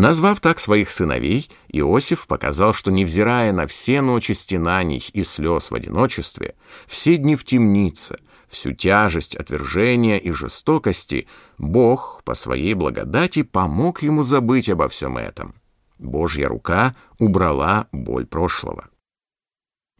Назвав 0.00 0.40
так 0.40 0.60
своих 0.60 0.90
сыновей, 0.90 1.50
Иосиф 1.68 2.26
показал, 2.26 2.72
что, 2.72 2.90
невзирая 2.90 3.52
на 3.52 3.66
все 3.66 4.00
ночи 4.00 4.32
стенаний 4.32 5.06
и 5.12 5.22
слез 5.22 5.70
в 5.70 5.74
одиночестве, 5.74 6.54
все 6.86 7.18
дни 7.18 7.36
в 7.36 7.44
темнице, 7.44 8.16
всю 8.48 8.72
тяжесть 8.72 9.36
отвержения 9.36 10.16
и 10.16 10.32
жестокости, 10.32 11.26
Бог 11.58 12.22
по 12.24 12.32
своей 12.32 12.72
благодати 12.72 13.42
помог 13.42 14.02
ему 14.02 14.22
забыть 14.22 14.70
обо 14.70 14.88
всем 14.88 15.18
этом. 15.18 15.54
Божья 15.98 16.48
рука 16.48 16.96
убрала 17.18 17.86
боль 17.92 18.24
прошлого. 18.24 18.88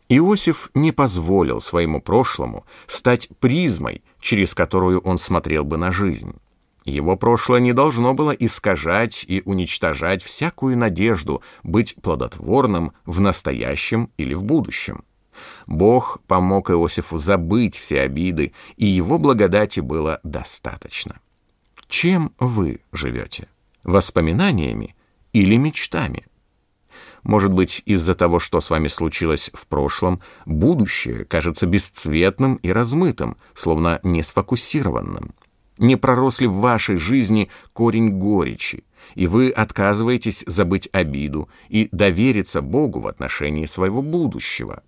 Иосиф 0.09 0.71
не 0.73 0.93
позволил 0.93 1.61
своему 1.61 2.01
прошлому 2.01 2.65
стать 2.87 3.29
призмой, 3.39 4.03
через 4.19 4.55
которую 4.55 5.01
он 5.01 5.19
смотрел 5.19 5.65
бы 5.65 5.77
на 5.77 5.93
жизнь. 5.93 6.41
Его 6.91 7.17
прошлое 7.17 7.61
не 7.61 7.73
должно 7.73 8.15
было 8.15 8.33
искажать 8.33 9.25
и 9.29 9.43
уничтожать 9.45 10.25
всякую 10.25 10.77
надежду 10.77 11.41
быть 11.63 11.95
плодотворным 12.03 12.93
в 13.07 13.21
настоящем 13.21 14.11
или 14.17 14.35
в 14.35 14.43
будущем. 14.43 15.05
Бог 15.69 16.19
помог 16.27 16.71
Иосифу 16.71 17.17
забыть 17.17 17.79
все 17.79 18.01
обиды, 18.01 18.53
и 18.77 18.87
его 18.87 19.19
благодати 19.19 19.79
было 19.79 20.19
достаточно. 20.25 21.21
Чем 21.89 22.33
вы 22.41 22.81
живете? 22.91 23.47
Воспоминаниями 23.85 24.97
или 25.33 25.57
мечтами? 25.57 26.27
Может 27.23 27.53
быть, 27.53 27.83
из-за 27.87 28.15
того, 28.15 28.41
что 28.41 28.61
с 28.61 28.69
вами 28.69 28.89
случилось 28.89 29.51
в 29.55 29.67
прошлом, 29.69 30.21
будущее 30.45 31.25
кажется 31.25 31.67
бесцветным 31.67 32.57
и 32.57 32.73
размытым, 32.73 33.37
словно 33.55 34.01
не 34.03 34.25
сфокусированным 34.25 35.35
не 35.81 35.97
пророс 35.97 36.41
ли 36.41 36.47
в 36.47 36.55
вашей 36.55 36.97
жизни 36.97 37.51
корень 37.73 38.11
горечи, 38.19 38.85
и 39.15 39.27
вы 39.27 39.51
отказываетесь 39.51 40.45
забыть 40.47 40.89
обиду 40.93 41.49
и 41.69 41.89
довериться 41.91 42.63
Богу 42.63 43.01
в 43.01 43.07
отношении 43.09 43.67
своего 43.67 44.03
будущего. 44.03 44.83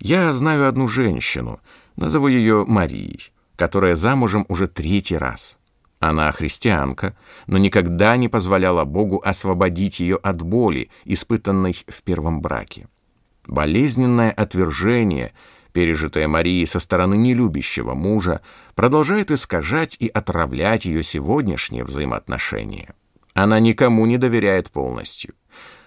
Я 0.00 0.32
знаю 0.32 0.66
одну 0.66 0.88
женщину, 0.88 1.60
назову 1.96 2.28
ее 2.28 2.64
Марией, 2.66 3.30
которая 3.56 3.94
замужем 3.94 4.44
уже 4.48 4.66
третий 4.66 5.16
раз. 5.16 5.58
Она 6.00 6.32
христианка, 6.32 7.16
но 7.46 7.56
никогда 7.58 8.16
не 8.16 8.28
позволяла 8.28 8.84
Богу 8.84 9.22
освободить 9.24 10.00
ее 10.00 10.16
от 10.16 10.42
боли, 10.42 10.90
испытанной 11.04 11.76
в 11.86 12.02
первом 12.02 12.40
браке. 12.40 12.88
Болезненное 13.46 14.30
отвержение— 14.30 15.32
пережитая 15.74 16.28
Марией 16.28 16.66
со 16.66 16.78
стороны 16.78 17.16
нелюбящего 17.16 17.94
мужа, 17.94 18.40
продолжает 18.76 19.32
искажать 19.32 19.96
и 19.98 20.06
отравлять 20.06 20.84
ее 20.84 21.02
сегодняшние 21.02 21.84
взаимоотношения. 21.84 22.94
Она 23.34 23.58
никому 23.58 24.06
не 24.06 24.16
доверяет 24.16 24.70
полностью. 24.70 25.34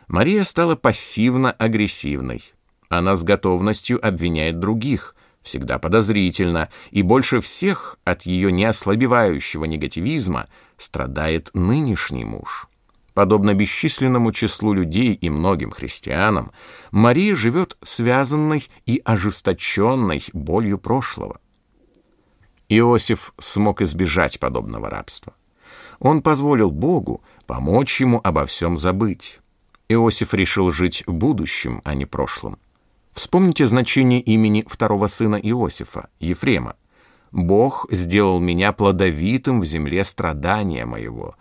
Мария 0.10 0.43
стала 0.43 0.76
пассивно-агрессивной. 0.76 2.43
Она 2.89 3.15
с 3.15 3.23
готовностью 3.23 4.06
обвиняет 4.06 4.60
других, 4.60 5.15
всегда 5.41 5.80
подозрительно, 5.80 6.69
и 6.91 7.02
больше 7.02 7.39
всех 7.39 7.97
от 8.04 8.23
ее 8.23 8.52
неослабевающего 8.52 9.63
негативизма 9.63 10.47
страдает 10.78 11.50
нынешний 11.54 12.26
муж. 12.26 12.67
Подобно 13.17 13.56
бесчисленному 13.56 14.32
числу 14.32 14.73
людей 14.73 15.13
и 15.15 15.32
многим 15.32 15.71
христианам, 15.71 16.51
Мария 16.91 17.36
живет 17.36 17.75
связанной 17.82 18.67
и 18.86 19.01
ожесточенной 19.03 20.23
болью 20.34 20.77
прошлого. 20.77 21.41
Иосиф 22.69 23.34
смог 23.39 23.82
избежать 23.82 24.39
подобного 24.39 24.91
рабства. 24.91 25.34
Он 25.97 26.21
позволил 26.21 26.69
Богу 26.69 27.23
помочь 27.47 28.01
ему 28.01 28.21
обо 28.23 28.45
всем 28.45 28.77
забыть. 28.77 29.39
Иосиф 29.89 30.36
решил 30.36 30.69
жить 30.69 31.03
будущим, 31.08 31.82
а 31.86 31.95
не 31.95 32.06
прошлым. 32.06 32.60
Вспомните 33.13 33.65
значение 33.65 34.19
имени 34.19 34.63
второго 34.67 35.08
сына 35.08 35.38
Иосифа, 35.38 36.10
Ефрема. 36.19 36.75
«Бог 37.32 37.88
сделал 37.89 38.39
меня 38.39 38.73
плодовитым 38.73 39.62
в 39.62 39.65
земле 39.65 40.03
страдания 40.03 40.86
моего», 40.86 41.36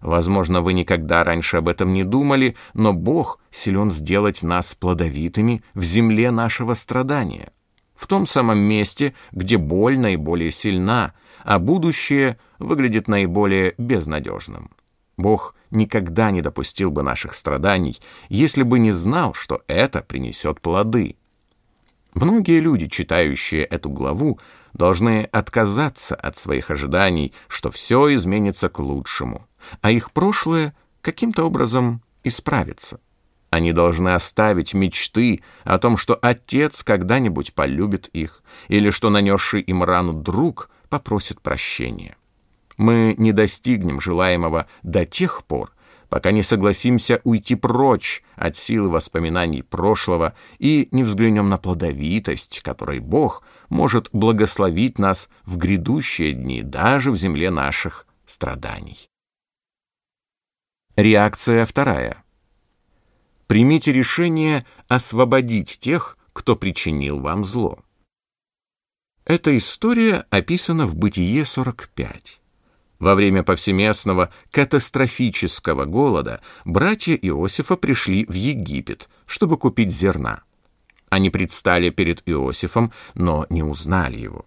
Возможно, 0.00 0.60
вы 0.60 0.74
никогда 0.74 1.24
раньше 1.24 1.56
об 1.56 1.68
этом 1.68 1.92
не 1.92 2.04
думали, 2.04 2.56
но 2.74 2.92
Бог 2.92 3.40
силен 3.50 3.90
сделать 3.90 4.42
нас 4.42 4.74
плодовитыми 4.74 5.62
в 5.74 5.82
земле 5.82 6.30
нашего 6.30 6.74
страдания, 6.74 7.52
в 7.94 8.06
том 8.06 8.26
самом 8.26 8.58
месте, 8.58 9.14
где 9.32 9.56
боль 9.56 9.98
наиболее 9.98 10.50
сильна, 10.50 11.14
а 11.42 11.58
будущее 11.58 12.38
выглядит 12.58 13.08
наиболее 13.08 13.74
безнадежным. 13.76 14.70
Бог 15.16 15.56
никогда 15.70 16.30
не 16.30 16.42
допустил 16.42 16.92
бы 16.92 17.02
наших 17.02 17.34
страданий, 17.34 17.98
если 18.28 18.62
бы 18.62 18.78
не 18.78 18.92
знал, 18.92 19.34
что 19.34 19.62
это 19.66 20.00
принесет 20.00 20.60
плоды. 20.60 21.16
Многие 22.14 22.60
люди, 22.60 22.88
читающие 22.88 23.64
эту 23.64 23.90
главу, 23.90 24.38
должны 24.72 25.24
отказаться 25.24 26.14
от 26.14 26.36
своих 26.36 26.70
ожиданий, 26.70 27.32
что 27.48 27.70
все 27.70 28.14
изменится 28.14 28.68
к 28.68 28.78
лучшему 28.78 29.48
а 29.80 29.90
их 29.90 30.12
прошлое 30.12 30.74
каким-то 31.00 31.44
образом 31.44 32.02
исправится. 32.24 33.00
Они 33.50 33.72
должны 33.72 34.10
оставить 34.10 34.74
мечты 34.74 35.42
о 35.64 35.78
том, 35.78 35.96
что 35.96 36.18
отец 36.20 36.82
когда-нибудь 36.82 37.54
полюбит 37.54 38.08
их, 38.08 38.42
или 38.68 38.90
что 38.90 39.08
нанесший 39.08 39.62
им 39.62 39.82
рану 39.82 40.12
друг 40.12 40.68
попросит 40.90 41.40
прощения. 41.40 42.16
Мы 42.76 43.14
не 43.16 43.32
достигнем 43.32 44.00
желаемого 44.00 44.66
до 44.82 45.06
тех 45.06 45.44
пор, 45.44 45.72
пока 46.08 46.32
не 46.32 46.42
согласимся 46.42 47.20
уйти 47.24 47.54
прочь 47.54 48.22
от 48.36 48.56
силы 48.56 48.88
воспоминаний 48.88 49.62
прошлого 49.62 50.34
и 50.58 50.88
не 50.90 51.04
взглянем 51.04 51.48
на 51.48 51.58
плодовитость, 51.58 52.60
которой 52.60 53.00
Бог 53.00 53.42
может 53.68 54.08
благословить 54.12 54.98
нас 54.98 55.28
в 55.44 55.56
грядущие 55.56 56.32
дни 56.32 56.62
даже 56.62 57.10
в 57.10 57.16
земле 57.16 57.50
наших 57.50 58.06
страданий. 58.26 59.08
Реакция 60.96 61.64
вторая. 61.64 62.24
Примите 63.46 63.92
решение 63.92 64.66
освободить 64.88 65.78
тех, 65.78 66.18
кто 66.32 66.56
причинил 66.56 67.20
вам 67.20 67.44
зло. 67.44 67.78
Эта 69.24 69.56
история 69.56 70.26
описана 70.30 70.86
в 70.86 70.96
Бытие 70.96 71.44
45. 71.44 72.37
Во 72.98 73.14
время 73.14 73.44
повсеместного 73.44 74.30
катастрофического 74.50 75.84
голода 75.84 76.40
братья 76.64 77.14
Иосифа 77.14 77.76
пришли 77.76 78.26
в 78.26 78.32
Египет, 78.32 79.08
чтобы 79.26 79.56
купить 79.56 79.92
зерна. 79.92 80.42
Они 81.08 81.30
предстали 81.30 81.90
перед 81.90 82.22
Иосифом, 82.26 82.92
но 83.14 83.46
не 83.50 83.62
узнали 83.62 84.18
его. 84.18 84.46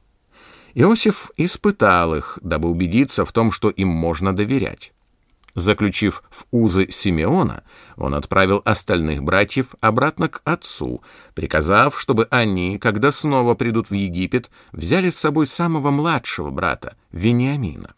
Иосиф 0.74 1.32
испытал 1.38 2.16
их, 2.16 2.40
дабы 2.42 2.70
убедиться 2.70 3.26
в 3.26 3.32
том, 3.32 3.52
что 3.52 3.70
им 3.70 3.88
можно 3.88 4.36
доверять. 4.36 4.94
Заключив 5.54 6.24
в 6.30 6.46
узы 6.52 6.90
Симеона, 6.90 7.64
он 7.98 8.14
отправил 8.14 8.62
остальных 8.64 9.22
братьев 9.22 9.76
обратно 9.82 10.30
к 10.30 10.42
отцу, 10.46 11.04
приказав, 11.34 12.00
чтобы 12.00 12.28
они, 12.32 12.78
когда 12.78 13.12
снова 13.12 13.54
придут 13.54 13.90
в 13.90 13.94
Египет, 13.94 14.50
взяли 14.72 15.10
с 15.10 15.18
собой 15.18 15.48
самого 15.48 15.92
младшего 15.92 16.52
брата, 16.52 16.96
Вениамина. 17.12 17.96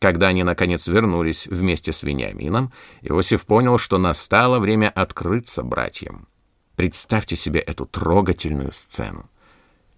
Когда 0.00 0.28
они, 0.28 0.42
наконец, 0.44 0.86
вернулись 0.86 1.46
вместе 1.46 1.92
с 1.92 2.02
Вениамином, 2.02 2.72
Иосиф 3.02 3.44
понял, 3.44 3.76
что 3.76 3.98
настало 3.98 4.58
время 4.58 4.88
открыться 4.88 5.62
братьям. 5.62 6.26
Представьте 6.74 7.36
себе 7.36 7.60
эту 7.60 7.84
трогательную 7.84 8.72
сцену. 8.72 9.28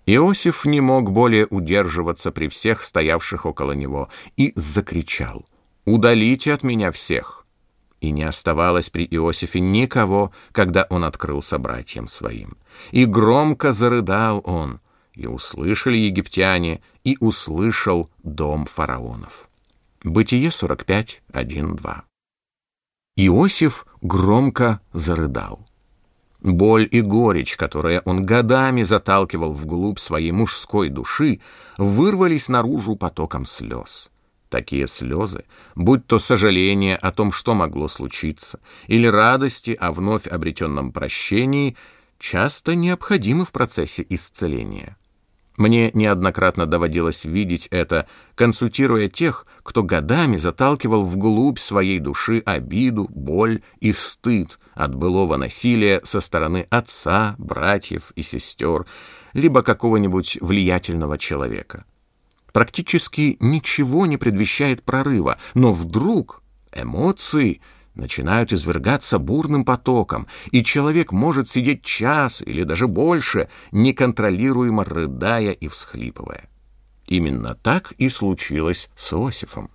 Иосиф 0.04 0.64
не 0.64 0.80
мог 0.80 1.12
более 1.12 1.46
удерживаться 1.46 2.32
при 2.32 2.48
всех 2.48 2.82
стоявших 2.82 3.46
около 3.46 3.70
него 3.72 4.08
и 4.36 4.52
закричал 4.56 5.46
«Удалите 5.84 6.52
от 6.52 6.64
меня 6.64 6.90
всех!» 6.90 7.46
И 8.00 8.10
не 8.10 8.24
оставалось 8.24 8.90
при 8.90 9.04
Иосифе 9.04 9.60
никого, 9.60 10.32
когда 10.50 10.84
он 10.90 11.04
открылся 11.04 11.58
братьям 11.58 12.08
своим. 12.08 12.56
И 12.90 13.04
громко 13.04 13.70
зарыдал 13.70 14.42
он, 14.44 14.80
и 15.14 15.28
услышали 15.28 15.98
египтяне, 15.98 16.82
и 17.04 17.16
услышал 17.20 18.10
дом 18.24 18.66
фараонов. 18.66 19.48
Бытие 20.04 20.50
45, 20.50 21.22
1, 21.32 21.76
2. 21.76 22.04
Иосиф 23.16 23.86
громко 24.00 24.80
зарыдал. 24.92 25.68
Боль 26.40 26.88
и 26.90 27.00
горечь, 27.00 27.56
которые 27.56 28.00
он 28.00 28.24
годами 28.24 28.82
заталкивал 28.82 29.52
вглубь 29.52 30.00
своей 30.00 30.32
мужской 30.32 30.88
души, 30.88 31.40
вырвались 31.78 32.48
наружу 32.48 32.96
потоком 32.96 33.46
слез. 33.46 34.10
Такие 34.48 34.88
слезы, 34.88 35.44
будь 35.76 36.04
то 36.08 36.18
сожаление 36.18 36.96
о 36.96 37.12
том, 37.12 37.30
что 37.30 37.54
могло 37.54 37.86
случиться, 37.86 38.58
или 38.88 39.06
радости 39.06 39.70
о 39.70 39.92
вновь 39.92 40.26
обретенном 40.26 40.90
прощении, 40.90 41.76
часто 42.18 42.74
необходимы 42.74 43.44
в 43.44 43.52
процессе 43.52 44.04
исцеления. 44.08 44.96
Мне 45.56 45.90
неоднократно 45.92 46.66
доводилось 46.66 47.24
видеть 47.24 47.68
это, 47.70 48.06
консультируя 48.34 49.08
тех, 49.08 49.46
кто 49.62 49.82
годами 49.82 50.36
заталкивал 50.36 51.02
вглубь 51.02 51.58
своей 51.58 51.98
души 51.98 52.42
обиду, 52.44 53.06
боль 53.10 53.60
и 53.80 53.92
стыд 53.92 54.58
от 54.74 54.94
былого 54.94 55.36
насилия 55.36 56.00
со 56.04 56.20
стороны 56.20 56.66
отца, 56.70 57.34
братьев 57.38 58.12
и 58.16 58.22
сестер, 58.22 58.86
либо 59.34 59.62
какого-нибудь 59.62 60.38
влиятельного 60.40 61.18
человека. 61.18 61.84
Практически 62.52 63.36
ничего 63.40 64.06
не 64.06 64.16
предвещает 64.16 64.82
прорыва, 64.82 65.38
но 65.54 65.72
вдруг 65.72 66.42
эмоции— 66.72 67.60
начинают 67.94 68.52
извергаться 68.52 69.18
бурным 69.18 69.64
потоком, 69.64 70.26
и 70.50 70.64
человек 70.64 71.12
может 71.12 71.48
сидеть 71.48 71.84
час 71.84 72.42
или 72.42 72.62
даже 72.62 72.88
больше, 72.88 73.48
неконтролируемо 73.70 74.84
рыдая 74.84 75.52
и 75.52 75.68
всхлипывая. 75.68 76.48
Именно 77.06 77.54
так 77.54 77.92
и 77.92 78.08
случилось 78.08 78.90
с 78.96 79.12
Иосифом. 79.12 79.70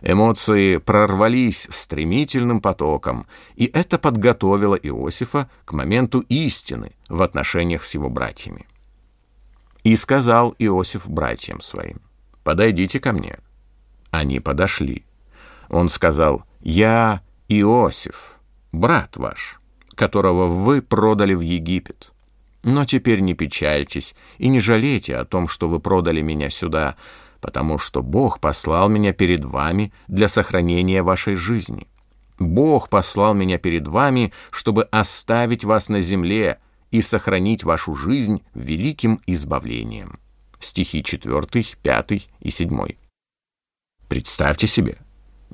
Эмоции 0.00 0.76
прорвались 0.76 1.66
стремительным 1.70 2.60
потоком, 2.60 3.26
и 3.56 3.64
это 3.64 3.98
подготовило 3.98 4.74
Иосифа 4.74 5.48
к 5.64 5.72
моменту 5.72 6.20
истины 6.28 6.92
в 7.08 7.22
отношениях 7.22 7.84
с 7.84 7.94
его 7.94 8.10
братьями. 8.10 8.66
И 9.82 9.96
сказал 9.96 10.54
Иосиф 10.58 11.08
братьям 11.08 11.60
своим, 11.60 12.00
«Подойдите 12.42 13.00
ко 13.00 13.12
мне». 13.12 13.38
Они 14.10 14.40
подошли. 14.40 15.04
Он 15.70 15.88
сказал, 15.88 16.44
«Я 16.60 17.22
Иосиф, 17.48 18.40
брат 18.72 19.18
ваш, 19.18 19.60
которого 19.94 20.46
вы 20.46 20.80
продали 20.80 21.34
в 21.34 21.40
Египет. 21.40 22.10
Но 22.62 22.86
теперь 22.86 23.20
не 23.20 23.34
печальтесь 23.34 24.14
и 24.38 24.48
не 24.48 24.60
жалейте 24.60 25.16
о 25.16 25.26
том, 25.26 25.46
что 25.46 25.68
вы 25.68 25.78
продали 25.78 26.22
меня 26.22 26.48
сюда, 26.48 26.96
потому 27.42 27.78
что 27.78 28.02
Бог 28.02 28.40
послал 28.40 28.88
меня 28.88 29.12
перед 29.12 29.44
вами 29.44 29.92
для 30.08 30.28
сохранения 30.28 31.02
вашей 31.02 31.34
жизни. 31.34 31.86
Бог 32.38 32.88
послал 32.88 33.34
меня 33.34 33.58
перед 33.58 33.86
вами, 33.86 34.32
чтобы 34.50 34.84
оставить 34.84 35.64
вас 35.64 35.90
на 35.90 36.00
земле 36.00 36.60
и 36.90 37.02
сохранить 37.02 37.62
вашу 37.62 37.94
жизнь 37.94 38.42
великим 38.54 39.20
избавлением. 39.26 40.18
Стихи 40.60 41.04
4, 41.04 41.66
5 41.82 42.12
и 42.40 42.50
7. 42.50 42.86
Представьте 44.08 44.66
себе, 44.66 44.96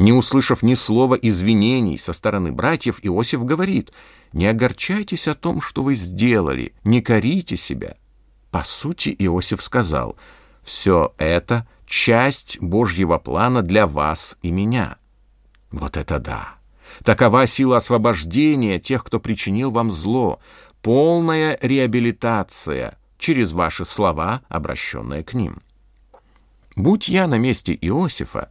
не 0.00 0.12
услышав 0.14 0.62
ни 0.62 0.74
слова 0.74 1.14
извинений 1.14 1.98
со 1.98 2.14
стороны 2.14 2.52
братьев, 2.52 3.00
Иосиф 3.02 3.44
говорит, 3.44 3.92
«Не 4.32 4.46
огорчайтесь 4.46 5.28
о 5.28 5.34
том, 5.34 5.60
что 5.60 5.82
вы 5.82 5.94
сделали, 5.94 6.72
не 6.84 7.02
корите 7.02 7.58
себя». 7.58 7.96
По 8.50 8.64
сути, 8.64 9.14
Иосиф 9.18 9.62
сказал, 9.62 10.16
«Все 10.62 11.12
это— 11.18 11.68
часть 11.86 12.58
Божьего 12.60 13.18
плана 13.18 13.60
для 13.60 13.86
вас 13.86 14.38
и 14.40 14.50
меня». 14.50 14.96
Вот 15.70 15.98
это 15.98 16.18
да! 16.18 16.54
Такова 17.04 17.46
сила 17.46 17.76
освобождения 17.76 18.78
тех, 18.78 19.04
кто 19.04 19.20
причинил 19.20 19.70
вам 19.70 19.90
зло, 19.90 20.40
полная 20.80 21.58
реабилитация 21.60 22.98
через 23.18 23.52
ваши 23.52 23.84
слова, 23.84 24.40
обращенные 24.48 25.24
к 25.24 25.34
ним. 25.34 25.60
Будь 26.74 27.08
я 27.08 27.26
на 27.26 27.38
месте 27.38 27.76
Иосифа, 27.78 28.50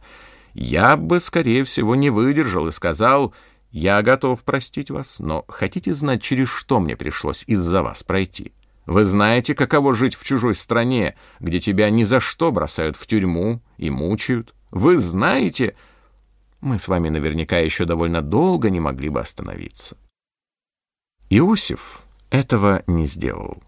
я 0.54 0.96
бы, 0.96 1.20
скорее 1.20 1.64
всего, 1.64 1.94
не 1.94 2.10
выдержал 2.10 2.68
и 2.68 2.72
сказал, 2.72 3.34
«Я 3.70 4.02
готов 4.02 4.42
простить 4.42 4.90
вас, 4.90 5.18
но 5.18 5.44
хотите 5.48 5.92
знать, 5.92 6.22
через 6.22 6.48
что 6.48 6.80
мне 6.80 6.96
пришлось 6.96 7.44
из-за 7.46 7.82
вас 7.82 8.02
пройти? 8.02 8.52
Вы 8.86 9.04
знаете, 9.04 9.54
каково 9.54 9.94
жить 9.94 10.16
в 10.16 10.24
чужой 10.24 10.54
стране, 10.54 11.14
где 11.38 11.60
тебя 11.60 11.88
ни 11.90 12.02
за 12.02 12.18
что 12.18 12.50
бросают 12.50 12.96
в 12.96 13.06
тюрьму 13.06 13.60
и 13.78 13.90
мучают? 13.90 14.54
Вы 14.70 14.98
знаете...» 14.98 15.76
Мы 16.60 16.78
с 16.78 16.88
вами 16.88 17.08
наверняка 17.08 17.58
еще 17.58 17.86
довольно 17.86 18.20
долго 18.20 18.68
не 18.68 18.80
могли 18.80 19.08
бы 19.08 19.20
остановиться. 19.20 19.96
Иосиф 21.30 22.02
этого 22.28 22.82
не 22.86 23.06
сделал. 23.06 23.62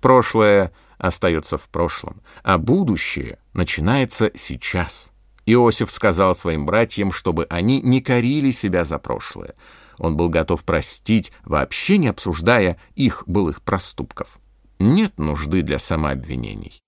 Прошлое 0.00 0.72
остается 0.98 1.56
в 1.56 1.68
прошлом, 1.68 2.22
а 2.42 2.58
будущее 2.58 3.38
начинается 3.54 4.30
сейчас. 4.34 5.07
Иосиф 5.50 5.90
сказал 5.90 6.34
своим 6.34 6.66
братьям, 6.66 7.10
чтобы 7.10 7.46
они 7.48 7.80
не 7.80 8.02
корили 8.02 8.50
себя 8.50 8.84
за 8.84 8.98
прошлое. 8.98 9.54
Он 9.96 10.14
был 10.14 10.28
готов 10.28 10.62
простить, 10.62 11.32
вообще 11.42 11.96
не 11.96 12.08
обсуждая 12.08 12.78
их 12.94 13.24
былых 13.26 13.62
проступков. 13.62 14.38
Нет 14.78 15.18
нужды 15.18 15.62
для 15.62 15.78
самообвинений. 15.78 16.78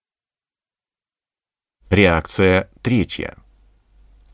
Реакция 1.89 2.71
третья. 2.83 3.37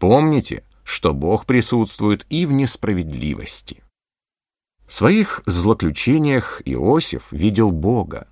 Помните, 0.00 0.64
что 0.82 1.14
Бог 1.14 1.46
присутствует 1.46 2.26
и 2.28 2.46
в 2.46 2.52
несправедливости. 2.52 3.84
В 4.88 4.94
своих 4.94 5.42
злоключениях 5.46 6.62
Иосиф 6.64 7.30
видел 7.30 7.70
Бога. 7.70 8.26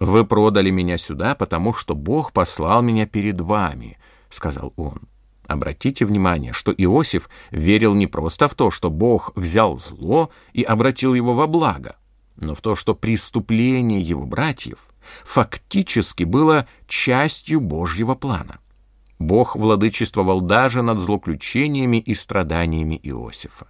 «Вы 0.00 0.24
продали 0.24 0.70
меня 0.70 0.98
сюда, 0.98 1.36
потому 1.36 1.72
что 1.72 1.94
Бог 1.94 2.32
послал 2.32 2.82
меня 2.82 3.06
перед 3.06 3.40
вами»,— 3.40 3.98
сказал 4.30 4.72
он. 4.76 5.08
Обратите 5.48 6.04
внимание, 6.04 6.52
что 6.52 6.72
Иосиф 6.72 7.30
верил 7.50 7.94
не 7.94 8.06
просто 8.06 8.48
в 8.48 8.54
то, 8.54 8.70
что 8.70 8.90
Бог 8.90 9.32
взял 9.34 9.78
зло 9.78 10.30
и 10.52 10.62
обратил 10.62 11.14
его 11.14 11.32
во 11.32 11.46
благо, 11.46 11.96
но 12.36 12.54
в 12.54 12.60
то, 12.60 12.76
что 12.76 12.94
преступление 12.94 14.02
его 14.02 14.26
братьев 14.26 14.90
фактически 15.24 16.24
было 16.24 16.68
частью 16.86 17.60
Божьего 17.60 18.14
плана. 18.14 18.58
Бог 19.18 19.56
владычествовал 19.56 20.42
даже 20.42 20.82
над 20.82 20.98
злоключениями 20.98 21.96
и 21.96 22.14
страданиями 22.14 23.00
Иосифа. 23.02 23.68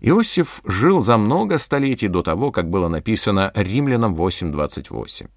Иосиф 0.00 0.60
жил 0.64 1.00
за 1.00 1.16
много 1.18 1.58
столетий 1.58 2.08
до 2.08 2.22
того, 2.22 2.50
как 2.50 2.68
было 2.68 2.88
написано 2.88 3.52
Римлянам 3.54 4.16
8.28. 4.16 5.28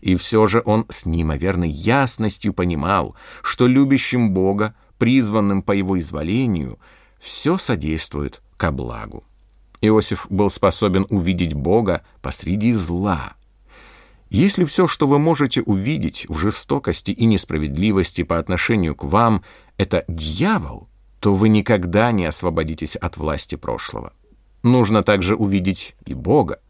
И 0.00 0.16
все 0.16 0.46
же 0.46 0.62
он 0.64 0.86
с 0.88 1.04
неимоверной 1.04 1.70
ясностью 1.70 2.54
понимал, 2.54 3.14
что 3.42 3.66
любящим 3.66 4.32
Бога 4.32 4.74
призванным 5.02 5.62
по 5.62 5.72
его 5.72 5.98
изволению, 5.98 6.78
все 7.18 7.58
содействует 7.58 8.40
ко 8.56 8.70
благу. 8.70 9.24
Иосиф 9.80 10.28
был 10.30 10.48
способен 10.48 11.06
увидеть 11.10 11.54
Бога 11.54 12.04
посреди 12.20 12.70
зла. 12.70 13.32
Если 14.30 14.64
все, 14.64 14.86
что 14.86 15.08
вы 15.08 15.18
можете 15.18 15.60
увидеть 15.62 16.26
в 16.28 16.38
жестокости 16.38 17.10
и 17.10 17.24
несправедливости 17.24 18.22
по 18.22 18.38
отношению 18.38 18.94
к 18.94 19.02
вам, 19.02 19.42
это 19.76 20.04
дьявол, 20.06 20.88
то 21.18 21.34
вы 21.34 21.48
никогда 21.48 22.12
не 22.12 22.24
освободитесь 22.24 22.94
от 22.94 23.16
власти 23.16 23.56
прошлого. 23.56 24.12
Нужно 24.62 25.02
также 25.02 25.34
увидеть 25.34 25.96
и 26.06 26.14
Бога, 26.14 26.60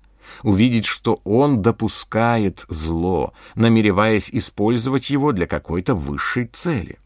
увидеть, 0.42 0.87
что 0.87 1.21
Он 1.25 1.61
допускает 1.61 2.64
зло, 2.71 3.35
намереваясь 3.57 4.31
использовать 4.31 5.11
его 5.11 5.33
для 5.33 5.47
какой-то 5.47 5.95
высшей 5.95 6.47
цели. 6.47 6.99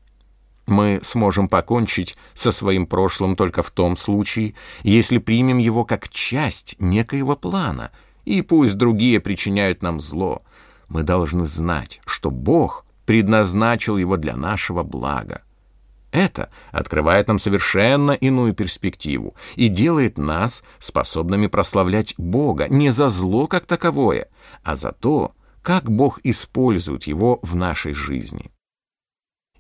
Мы 0.67 1.01
сможем 1.03 1.49
покончить 1.49 2.17
со 2.35 2.51
своим 2.51 2.87
прошлым 2.87 3.37
только 3.37 3.63
в 3.63 3.71
том 3.71 3.97
случае, 3.97 4.55
если 4.83 5.19
примем 5.19 5.59
его 5.59 5.85
как 5.85 6.09
часть 6.09 6.77
некоего 6.81 7.37
плана, 7.37 7.93
и 8.25 8.43
пусть 8.43 8.75
другие 8.75 9.21
причиняют 9.21 9.83
нам 9.83 10.01
зло. 10.01 10.43
Мы 10.89 11.05
должны 11.05 11.47
знать, 11.47 12.01
что 12.05 12.31
Бог 12.33 12.85
предназначил 13.05 13.97
его 13.97 14.17
для 14.17 14.37
нашего 14.37 14.83
блага. 14.83 15.43
Это 16.11 16.51
открывает 16.73 17.29
нам 17.29 17.39
совершенно 17.39 18.13
иную 18.13 18.55
перспективу 18.55 19.37
и 19.55 19.69
делает 19.69 20.19
нас 20.19 20.65
способными 20.79 21.47
прославлять 21.47 22.15
Бога 22.17 22.69
не 22.69 22.91
за 22.91 23.09
зло 23.09 23.47
как 23.47 23.67
таковое, 23.67 24.29
а 24.63 24.77
за 24.77 24.93
то, 24.93 25.33
как 25.63 25.91
Бог 25.91 26.21
использует 26.25 27.05
его 27.05 27.39
в 27.43 27.55
нашей 27.55 27.93
жизни. 27.93 28.51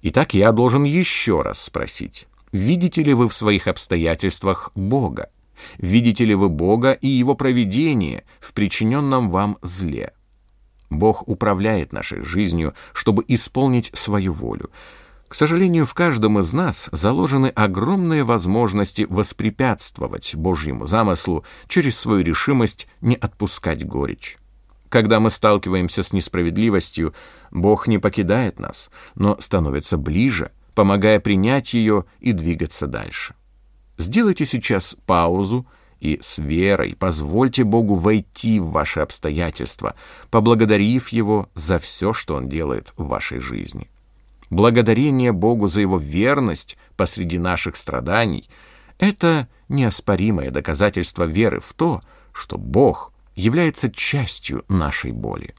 Итак, 0.08 0.34
я 0.34 0.52
должен 0.52 0.84
еще 0.84 1.42
раз 1.42 1.60
спросить, 1.64 2.28
видите 2.52 3.02
ли 3.02 3.12
вы 3.12 3.28
в 3.28 3.34
своих 3.34 3.66
обстоятельствах 3.66 4.70
Бога? 4.76 5.30
Видите 5.78 6.24
ли 6.24 6.36
вы 6.36 6.48
Бога 6.48 6.92
и 6.92 7.08
Его 7.08 7.34
провидение 7.34 8.22
в 8.38 8.52
причиненном 8.52 9.30
вам 9.30 9.58
зле? 9.62 10.12
Бог 10.90 11.26
управляет 11.26 11.92
нашей 11.92 12.22
жизнью, 12.22 12.74
чтобы 12.92 13.24
исполнить 13.26 13.90
свою 13.94 14.32
волю. 14.32 14.70
К 15.26 15.34
сожалению, 15.34 15.86
в 15.86 15.94
каждом 15.94 16.38
из 16.38 16.52
нас 16.52 16.88
заложены 16.92 17.48
огромные 17.48 18.22
возможности 18.22 19.08
воспрепятствовать 19.10 20.36
Божьему 20.36 20.86
замыслу 20.86 21.44
через 21.66 21.98
свою 21.98 22.22
решимость 22.22 22.86
не 23.00 23.16
отпускать 23.16 23.84
горечь. 23.84 24.38
Когда 24.88 25.18
мы 25.18 25.30
сталкиваемся 25.30 26.02
с 26.02 26.12
несправедливостью, 26.12 27.12
Бог 27.56 27.88
не 27.88 27.96
покидает 27.96 28.58
нас, 28.58 28.90
но 29.14 29.40
становится 29.40 29.96
ближе, 29.96 30.52
помогая 30.74 31.20
принять 31.20 31.72
ее 31.72 32.04
и 32.20 32.32
двигаться 32.32 32.86
дальше. 32.86 33.34
Сделайте 33.96 34.44
сейчас 34.44 34.94
паузу 35.06 35.66
и 35.98 36.18
с 36.22 36.36
верой 36.36 36.94
позвольте 36.98 37.64
Богу 37.64 37.94
войти 37.94 38.60
в 38.60 38.72
ваши 38.72 39.00
обстоятельства, 39.00 39.94
поблагодарив 40.30 41.08
Его 41.08 41.48
за 41.54 41.78
все, 41.78 42.12
что 42.12 42.34
Он 42.34 42.46
делает 42.46 42.92
в 42.98 43.06
вашей 43.06 43.40
жизни. 43.40 43.90
Благодарение 44.50 45.32
Богу 45.32 45.66
за 45.66 45.80
Его 45.80 45.96
верность 45.96 46.76
посреди 46.94 47.38
наших 47.38 47.76
страданий— 47.76 48.50
это 48.98 49.48
неоспоримое 49.70 50.50
доказательство 50.50 51.24
веры 51.24 51.60
в 51.60 51.72
то, 51.72 52.02
что 52.34 52.58
Бог 52.58 53.14
является 53.34 53.90
частью 53.90 54.62
нашей 54.68 55.12
боли. 55.12 55.54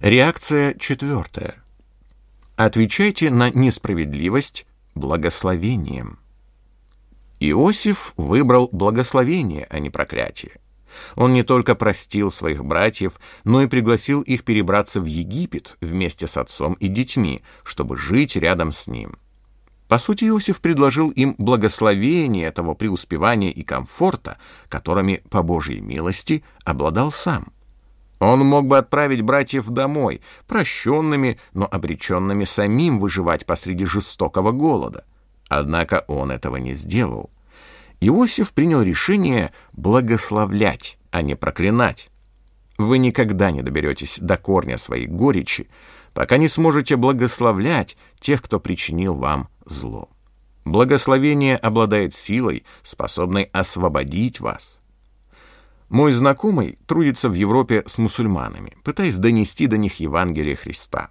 Реакция 0.00 0.74
четвертая. 0.74 1.54
Отвечайте 2.56 3.30
на 3.30 3.48
несправедливость 3.50 4.66
благословением. 4.94 6.18
Иосиф 7.40 8.12
выбрал 8.16 8.68
благословение, 8.70 9.66
а 9.70 9.78
не 9.78 9.90
проклятие. 9.90 10.60
Он 11.14 11.32
не 11.32 11.42
только 11.42 11.74
простил 11.74 12.30
своих 12.30 12.64
братьев, 12.64 13.18
но 13.44 13.62
и 13.62 13.66
пригласил 13.66 14.20
их 14.20 14.44
перебраться 14.44 15.00
в 15.00 15.06
Египет 15.06 15.76
вместе 15.80 16.26
с 16.26 16.36
отцом 16.36 16.74
и 16.74 16.88
детьми, 16.88 17.42
чтобы 17.62 17.96
жить 17.96 18.36
рядом 18.36 18.72
с 18.72 18.88
ним. 18.88 19.16
По 19.88 19.98
сути, 19.98 20.24
Иосиф 20.24 20.60
предложил 20.60 21.10
им 21.10 21.34
благословение 21.38 22.48
этого 22.48 22.74
преуспевания 22.74 23.50
и 23.50 23.62
комфорта, 23.62 24.38
которыми, 24.68 25.22
по 25.30 25.42
Божьей 25.42 25.80
милости, 25.80 26.44
обладал 26.64 27.10
сам. 27.10 27.53
Он 28.20 28.40
мог 28.40 28.66
бы 28.66 28.78
отправить 28.78 29.22
братьев 29.22 29.68
домой, 29.68 30.20
прощенными, 30.46 31.38
но 31.52 31.68
обреченными 31.70 32.44
самим 32.44 32.98
выживать 32.98 33.44
посреди 33.46 33.84
жестокого 33.84 34.52
голода. 34.52 35.04
Однако 35.48 36.04
он 36.08 36.30
этого 36.30 36.56
не 36.56 36.74
сделал. 36.74 37.30
Иосиф 38.00 38.52
принял 38.52 38.82
решение 38.82 39.52
благословлять, 39.72 40.98
а 41.10 41.22
не 41.22 41.34
проклинать. 41.34 42.10
Вы 42.76 42.98
никогда 42.98 43.50
не 43.50 43.62
доберетесь 43.62 44.18
до 44.20 44.36
корня 44.36 44.78
своей 44.78 45.06
горечи, 45.06 45.68
пока 46.12 46.36
не 46.36 46.48
сможете 46.48 46.96
благословлять 46.96 47.96
тех, 48.18 48.42
кто 48.42 48.58
причинил 48.58 49.14
вам 49.14 49.48
зло. 49.64 50.08
Благословение 50.64 51.56
обладает 51.56 52.14
силой, 52.14 52.64
способной 52.82 53.44
освободить 53.52 54.40
вас. 54.40 54.80
Мой 55.94 56.10
знакомый 56.10 56.76
трудится 56.88 57.28
в 57.28 57.34
Европе 57.34 57.84
с 57.86 57.98
мусульманами, 57.98 58.76
пытаясь 58.82 59.16
донести 59.16 59.68
до 59.68 59.76
них 59.76 60.00
Евангелие 60.00 60.56
Христа. 60.56 61.10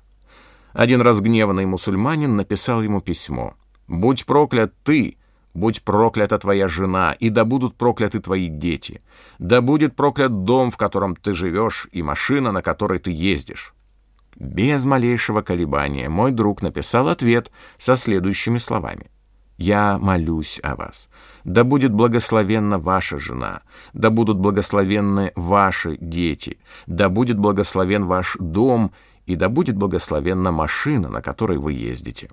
Один 0.73 0.99
разгневанный 0.99 1.65
мусульманин 1.65 2.35
написал 2.35 2.81
ему 2.81 2.99
письмо 2.99 3.53
«Будь 3.87 4.25
проклят 4.25 4.73
ты, 4.83 5.15
будь 5.53 5.83
проклята 5.83 6.37
твоя 6.37 6.67
жена, 6.67 7.13
и 7.13 7.29
да 7.29 7.45
будут 7.45 7.77
прокляты 7.77 8.19
твои 8.19 8.49
дети, 8.49 9.01
да 9.39 9.61
будет 9.61 9.95
проклят 9.95 10.43
дом, 10.43 10.69
в 10.69 10.75
котором 10.75 11.15
ты 11.15 11.33
живешь, 11.33 11.87
и 11.93 12.01
машина, 12.01 12.51
на 12.51 12.61
которой 12.61 12.99
ты 12.99 13.09
ездишь». 13.09 13.73
Без 14.35 14.83
малейшего 14.83 15.43
колебания 15.43 16.09
мой 16.09 16.33
друг 16.33 16.61
написал 16.61 17.07
ответ 17.07 17.53
со 17.77 17.95
следующими 17.95 18.57
словами. 18.57 19.09
«Я 19.55 19.97
молюсь 19.97 20.59
о 20.61 20.75
вас. 20.75 21.07
Да 21.43 21.63
будет 21.63 21.93
благословенна 21.93 22.79
ваша 22.79 23.17
жена, 23.17 23.61
да 23.93 24.09
будут 24.09 24.37
благословенны 24.37 25.31
ваши 25.35 25.97
дети, 25.99 26.57
да 26.87 27.09
будет 27.09 27.37
благословен 27.37 28.05
ваш 28.05 28.37
дом, 28.39 28.93
и 29.25 29.35
да 29.35 29.49
будет 29.49 29.75
благословенна 29.75 30.51
машина, 30.51 31.09
на 31.09 31.21
которой 31.21 31.57
вы 31.57 31.73
ездите». 31.73 32.29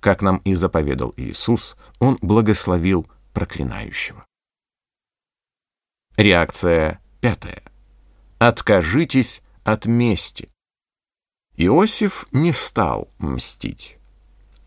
Как 0.00 0.22
нам 0.22 0.36
и 0.44 0.54
заповедал 0.54 1.12
Иисус, 1.16 1.76
Он 1.98 2.18
благословил 2.22 3.08
проклинающего. 3.32 4.24
Реакция 6.16 7.00
пятая. 7.20 7.62
Откажитесь 8.38 9.42
от 9.64 9.86
мести. 9.86 10.50
Иосиф 11.56 12.26
не 12.32 12.52
стал 12.52 13.08
мстить. 13.18 13.97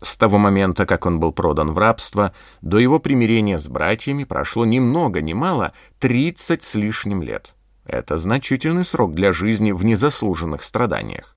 С 0.02 0.16
того 0.16 0.36
момента, 0.36 0.84
как 0.84 1.06
он 1.06 1.20
был 1.20 1.30
продан 1.30 1.70
в 1.70 1.78
рабство, 1.78 2.34
до 2.60 2.78
его 2.78 2.98
примирения 2.98 3.58
с 3.58 3.68
братьями 3.68 4.24
прошло 4.24 4.64
ни 4.64 4.80
много 4.80 5.20
ни 5.20 5.32
мало 5.32 5.72
30 6.00 6.60
с 6.60 6.74
лишним 6.74 7.22
лет. 7.22 7.54
Это 7.86 8.18
значительный 8.18 8.84
срок 8.84 9.14
для 9.14 9.32
жизни 9.32 9.70
в 9.70 9.84
незаслуженных 9.84 10.64
страданиях. 10.64 11.36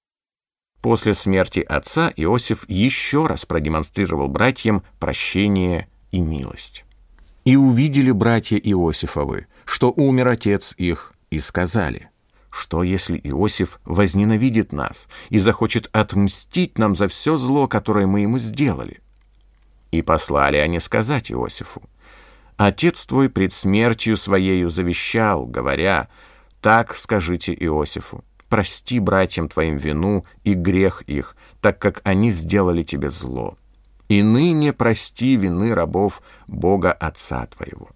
После 0.82 1.14
смерти 1.14 1.60
отца 1.60 2.12
Иосиф 2.16 2.68
еще 2.68 3.28
раз 3.28 3.46
продемонстрировал 3.46 4.30
братьям 4.30 4.84
прощение 5.00 5.88
и 6.12 6.20
милость. 6.20 6.86
«И 7.44 7.56
увидели 7.56 8.10
братья 8.10 8.58
Иосифовы, 8.58 9.46
что 9.66 9.94
умер 9.96 10.28
отец 10.30 10.74
их, 10.78 11.14
и 11.30 11.38
сказали– 11.38 12.10
что, 12.56 12.84
если 12.84 13.20
Иосиф 13.22 13.82
возненавидит 13.84 14.72
нас 14.72 15.10
и 15.30 15.40
захочет 15.40 15.90
отмстить 15.92 16.78
нам 16.78 16.96
за 16.96 17.10
все 17.10 17.36
зло, 17.36 17.68
которое 17.68 18.08
мы 18.08 18.22
ему 18.22 18.40
сделали? 18.40 19.02
И 19.92 20.02
послали 20.02 20.56
они 20.58 20.80
сказать 20.80 21.32
Иосифу, 21.32 21.82
«Отец 22.56 23.06
твой 23.06 23.30
пред 23.30 23.52
смертью 23.52 24.16
своею 24.16 24.70
завещал, 24.70 25.46
говоря, 25.46 26.08
так 26.62 26.96
скажите 26.96 27.54
Иосифу, 27.54 28.24
прости 28.48 29.00
братьям 29.00 29.50
твоим 29.50 29.76
вину 29.76 30.26
и 30.46 30.54
грех 30.54 31.02
их, 31.02 31.36
так 31.60 31.78
как 31.78 32.00
они 32.06 32.30
сделали 32.30 32.84
тебе 32.84 33.12
зло. 33.12 33.58
И 34.08 34.24
ныне 34.24 34.72
прости 34.72 35.36
вины 35.36 35.74
рабов 35.74 36.22
Бога 36.48 36.94
Отца 36.94 37.46
твоего». 37.48 37.90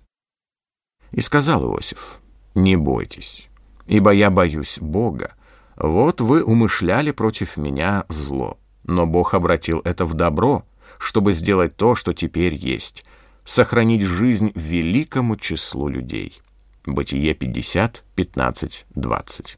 И 1.11 1.21
сказал 1.21 1.63
Иосиф, 1.63 2.19
«Не 2.55 2.75
бойтесь» 2.75 3.48
ибо 3.89 4.11
я 4.11 4.29
боюсь 4.29 4.77
Бога. 4.79 5.33
Вот 5.75 6.21
вы 6.21 6.43
умышляли 6.43 7.11
против 7.11 7.57
меня 7.57 8.05
зло, 8.07 8.57
но 8.83 9.05
Бог 9.05 9.33
обратил 9.33 9.81
это 9.83 10.05
в 10.05 10.13
добро, 10.13 10.63
чтобы 10.99 11.33
сделать 11.33 11.75
то, 11.75 11.95
что 11.95 12.13
теперь 12.13 12.53
есть, 12.53 13.05
сохранить 13.43 14.03
жизнь 14.03 14.51
великому 14.55 15.35
числу 15.35 15.89
людей». 15.89 16.41
Бытие 16.85 17.33
50, 17.33 18.03
15, 18.15 18.85
20. 18.95 19.57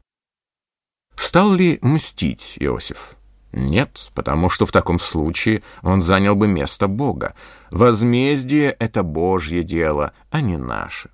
Стал 1.16 1.52
ли 1.52 1.78
мстить 1.82 2.56
Иосиф? 2.58 3.16
Нет, 3.52 4.10
потому 4.14 4.50
что 4.50 4.66
в 4.66 4.72
таком 4.72 4.98
случае 4.98 5.62
он 5.82 6.02
занял 6.02 6.34
бы 6.34 6.46
место 6.46 6.88
Бога. 6.88 7.34
Возмездие— 7.70 8.70
это 8.78 9.02
Божье 9.02 9.62
дело, 9.62 10.12
а 10.30 10.40
не 10.40 10.56
наше 10.56 11.10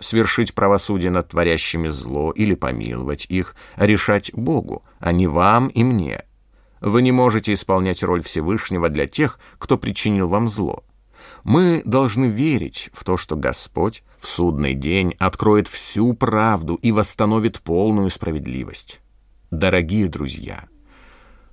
свершить 0.00 0.54
правосудие 0.54 1.10
над 1.10 1.28
творящими 1.28 1.88
зло 1.88 2.32
или 2.32 2.54
помиловать 2.54 3.26
их, 3.28 3.54
решать 3.76 4.32
Богу, 4.34 4.84
а 4.98 5.12
не 5.12 5.26
вам 5.26 5.68
и 5.68 5.84
мне. 5.84 6.24
Вы 6.80 7.02
не 7.02 7.12
можете 7.12 7.52
исполнять 7.52 8.02
роль 8.02 8.22
Всевышнего 8.22 8.88
для 8.88 9.06
тех, 9.06 9.38
кто 9.58 9.76
причинил 9.76 10.28
вам 10.28 10.48
зло. 10.48 10.84
Мы 11.44 11.82
должны 11.84 12.26
верить 12.26 12.90
в 12.92 13.04
то, 13.04 13.16
что 13.16 13.36
Господь 13.36 14.02
в 14.18 14.26
судный 14.26 14.74
день 14.74 15.14
откроет 15.18 15.68
всю 15.68 16.12
правду 16.14 16.74
и 16.74 16.92
восстановит 16.92 17.60
полную 17.60 18.10
справедливость. 18.10 19.00
Дорогие 19.50 20.08
друзья, 20.08 20.68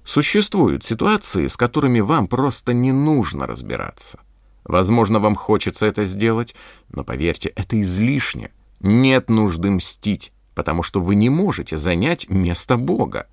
существуют 0.03 0.83
ситуации, 0.83 1.47
с 1.47 1.57
которыми 1.57 1.99
вам 1.99 2.27
просто 2.27 2.73
не 2.73 2.91
нужно 2.91 3.47
разбираться. 3.47 4.19
Возможно, 4.67 5.19
вам 5.19 5.35
хочется 5.35 5.85
это 5.85 6.03
сделать, 6.03 6.53
но 6.89 7.03
поверьте, 7.03 7.49
это 7.55 7.79
излишне. 7.81 8.51
Нет 8.81 9.29
нужды 9.29 9.71
мстить, 9.71 10.33
потому 10.55 10.83
что 10.83 10.99
вы 10.99 11.15
не 11.15 11.29
можете 11.29 11.77
занять 11.77 12.29
место 12.29 12.75
Бога. 12.75 13.27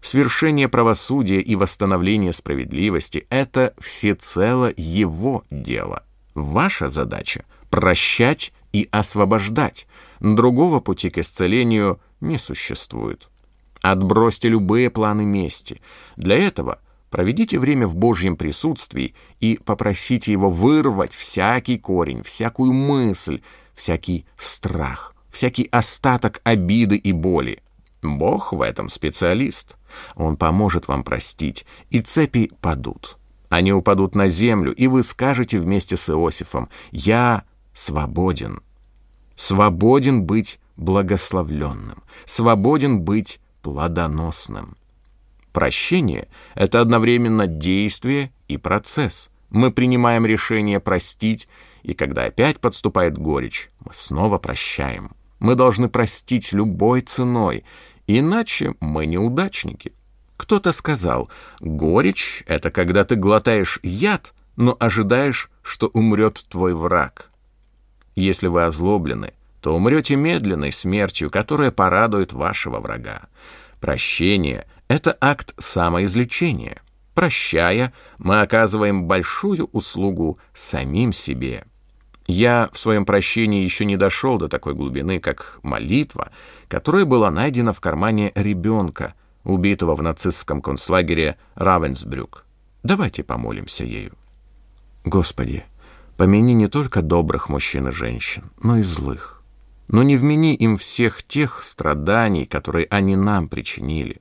Свершение 0.00 0.68
правосудия 0.68 1.40
и 1.40 1.54
восстановление 1.54 2.32
справедливости— 2.32 3.26
это 3.30 3.72
всецело 3.78 4.72
Его 4.76 5.44
дело. 5.50 6.02
Ваша 6.34 6.90
задача— 6.90 7.44
прощать 7.70 8.52
и 8.72 8.88
освобождать. 8.90 9.86
Другого 10.20 10.80
пути 10.80 11.10
к 11.10 11.18
исцелению 11.18 12.00
не 12.20 12.36
существует. 12.36 13.28
Отбросьте 13.80 14.48
любые 14.48 14.90
планы 14.90 15.24
мести. 15.24 15.80
Для 16.16 16.36
этого 16.36 16.80
проведите 17.10 17.58
время 17.58 17.86
в 17.86 17.96
Божьем 17.96 18.36
присутствии 18.36 19.14
и 19.40 19.58
попросите 19.64 20.32
Его 20.32 20.50
вырвать 20.50 21.14
всякий 21.14 21.78
корень, 21.78 22.22
всякую 22.22 22.72
мысль, 22.72 23.42
всякий 23.74 24.26
страх, 24.36 25.14
всякий 25.30 25.68
остаток 25.70 26.40
обиды 26.44 26.96
и 26.96 27.12
боли. 27.12 27.62
Бог 28.02 28.52
в 28.52 28.62
этом 28.62 28.88
специалист. 28.88 29.76
Он 30.14 30.36
поможет 30.36 30.88
вам 30.88 31.02
простить, 31.02 31.66
и 31.90 32.00
цепи 32.00 32.50
падут. 32.60 33.18
Они 33.48 33.72
упадут 33.72 34.14
на 34.14 34.28
землю, 34.28 34.72
и 34.74 34.86
вы 34.86 35.02
скажете 35.02 35.58
вместе 35.58 35.96
с 35.96 36.10
Иосифом 36.10 36.68
«Я 36.90 37.44
свободен». 37.72 38.60
Свободен 39.36 40.24
быть 40.24 40.60
благословленным, 40.76 42.02
свободен 42.26 43.00
быть 43.00 43.40
плодоносным. 43.62 44.76
Прощение— 45.58 46.28
это 46.54 46.80
одновременно 46.80 47.48
действие 47.48 48.30
и 48.46 48.56
процесс. 48.56 49.28
Мы 49.50 49.72
принимаем 49.72 50.24
решение 50.24 50.78
простить, 50.78 51.48
и 51.82 51.94
когда 51.94 52.26
опять 52.26 52.60
подступает 52.60 53.18
горечь, 53.18 53.68
мы 53.80 53.90
снова 53.92 54.38
прощаем. 54.38 55.16
Мы 55.40 55.56
должны 55.56 55.88
простить 55.88 56.52
любой 56.52 57.00
ценой, 57.00 57.64
иначе 58.06 58.74
мы 58.78 59.06
неудачники. 59.06 59.94
Кто-то 60.36 60.70
сказал, 60.70 61.28
горечь— 61.58 62.44
это 62.46 62.70
когда 62.70 63.02
ты 63.02 63.16
глотаешь 63.16 63.80
яд, 63.82 64.34
но 64.54 64.76
ожидаешь, 64.78 65.50
что 65.62 65.88
умрет 65.88 66.40
твой 66.48 66.72
враг. 66.72 67.32
Если 68.14 68.46
вы 68.46 68.64
озлоблены, 68.64 69.32
то 69.60 69.74
умрете 69.74 70.14
медленной 70.14 70.70
смертью, 70.70 71.32
которая 71.32 71.72
порадует 71.72 72.32
вашего 72.32 72.78
врага. 72.78 73.22
Прощение— 73.80 74.64
это 74.88 75.16
акт 75.20 75.54
самоизлечения. 75.58 76.82
Прощая, 77.14 77.92
мы 78.18 78.40
оказываем 78.40 79.04
большую 79.04 79.66
услугу 79.72 80.38
самим 80.54 81.12
себе. 81.12 81.64
Я 82.26 82.68
в 82.72 82.78
своем 82.78 83.06
прощении 83.06 83.64
еще 83.64 83.84
не 83.84 83.96
дошел 83.96 84.38
до 84.38 84.48
такой 84.48 84.74
глубины, 84.74 85.18
как 85.18 85.58
молитва, 85.62 86.30
которая 86.68 87.06
была 87.06 87.30
найдена 87.30 87.72
в 87.72 87.80
кармане 87.80 88.32
ребенка, 88.34 89.14
убитого 89.44 89.94
в 89.94 90.02
нацистском 90.02 90.60
концлагере 90.60 91.38
Равенсбрюк. 91.54 92.44
Давайте 92.82 93.24
помолимся 93.24 93.84
ею. 93.84 94.12
Господи, 95.04 95.64
помяни 96.16 96.52
не 96.52 96.68
только 96.68 97.00
добрых 97.00 97.48
мужчин 97.48 97.88
и 97.88 97.92
женщин, 97.92 98.50
но 98.62 98.76
и 98.76 98.82
злых. 98.82 99.42
Но 99.88 100.02
не 100.02 100.16
вмени 100.16 100.54
им 100.54 100.76
всех 100.76 101.22
тех 101.22 101.64
страданий, 101.64 102.44
которые 102.44 102.86
они 102.90 103.16
нам 103.16 103.48
причинили. 103.48 104.20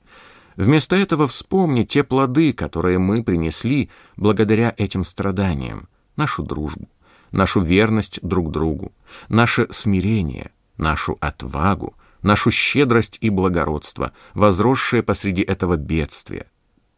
Вместо 0.57 0.95
этого 0.95 1.27
вспомни 1.27 1.83
те 1.83 2.03
плоды, 2.03 2.51
которые 2.51 2.97
мы 2.97 3.23
принесли 3.23 3.89
благодаря 4.17 4.73
этим 4.75 5.05
страданиям, 5.05 5.87
нашу 6.15 6.41
дружбу, 6.41 6.89
нашу 7.31 7.61
верность 7.61 8.19
друг 8.23 8.51
другу, 8.51 8.91
наше 9.29 9.67
смирение, 9.69 10.51
нашу 10.77 11.17
отвагу, 11.21 11.95
нашу 12.23 12.49
щедрость 12.49 13.19
и 13.21 13.29
благородство, 13.29 14.13
возросшее 14.33 15.03
посреди 15.03 15.43
этого 15.43 15.77
бедствия. 15.77 16.47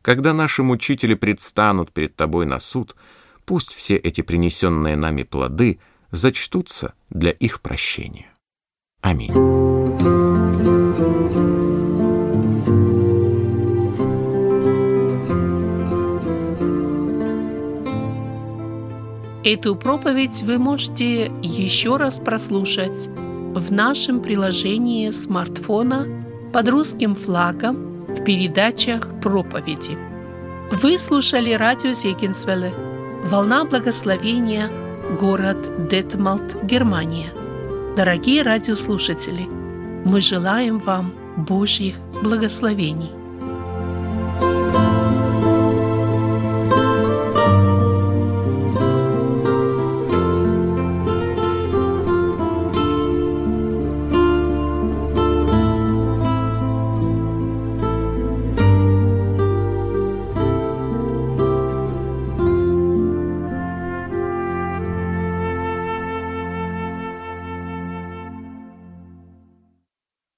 Когда 0.01 0.34
наши 0.34 0.64
мучители 0.64 1.14
предстанут 1.14 1.91
перед 1.91 2.16
тобой 2.16 2.45
на 2.45 2.62
суд, 2.62 2.95
пусть 3.45 3.74
все 3.74 3.97
эти 3.97 4.22
принесенные 4.22 4.95
нами 4.95 5.24
плоды 5.24 5.80
зачтутся 6.12 6.93
для 7.10 7.32
их 7.32 7.60
прощения. 7.60 8.32
Аминь. 9.01 9.34
Эту 19.52 19.76
проповедь 19.76 20.43
вы 20.43 20.60
можете 20.60 21.32
еще 21.41 21.97
раз 21.97 22.20
прослушать 22.20 23.08
в 23.08 23.72
нашем 23.72 24.22
приложении 24.22 25.10
смартфона 25.10 26.06
под 26.54 26.70
русским 26.70 27.16
флагом 27.16 28.06
в 28.06 28.24
передачах 28.24 29.10
проповеди. 29.20 29.97
Вы 30.72 31.00
слушали 31.00 31.54
радио 31.54 31.93
Зегенсвелле 31.93 32.72
«Волна 33.26 33.66
благословения», 33.66 34.70
город 35.20 35.88
Детмалт, 35.89 36.64
Германия. 36.64 37.34
Дорогие 37.97 38.43
радиослушатели, 38.43 39.47
мы 40.06 40.22
желаем 40.22 40.78
вам 40.78 41.12
Божьих 41.38 41.95
благословений. 42.22 43.19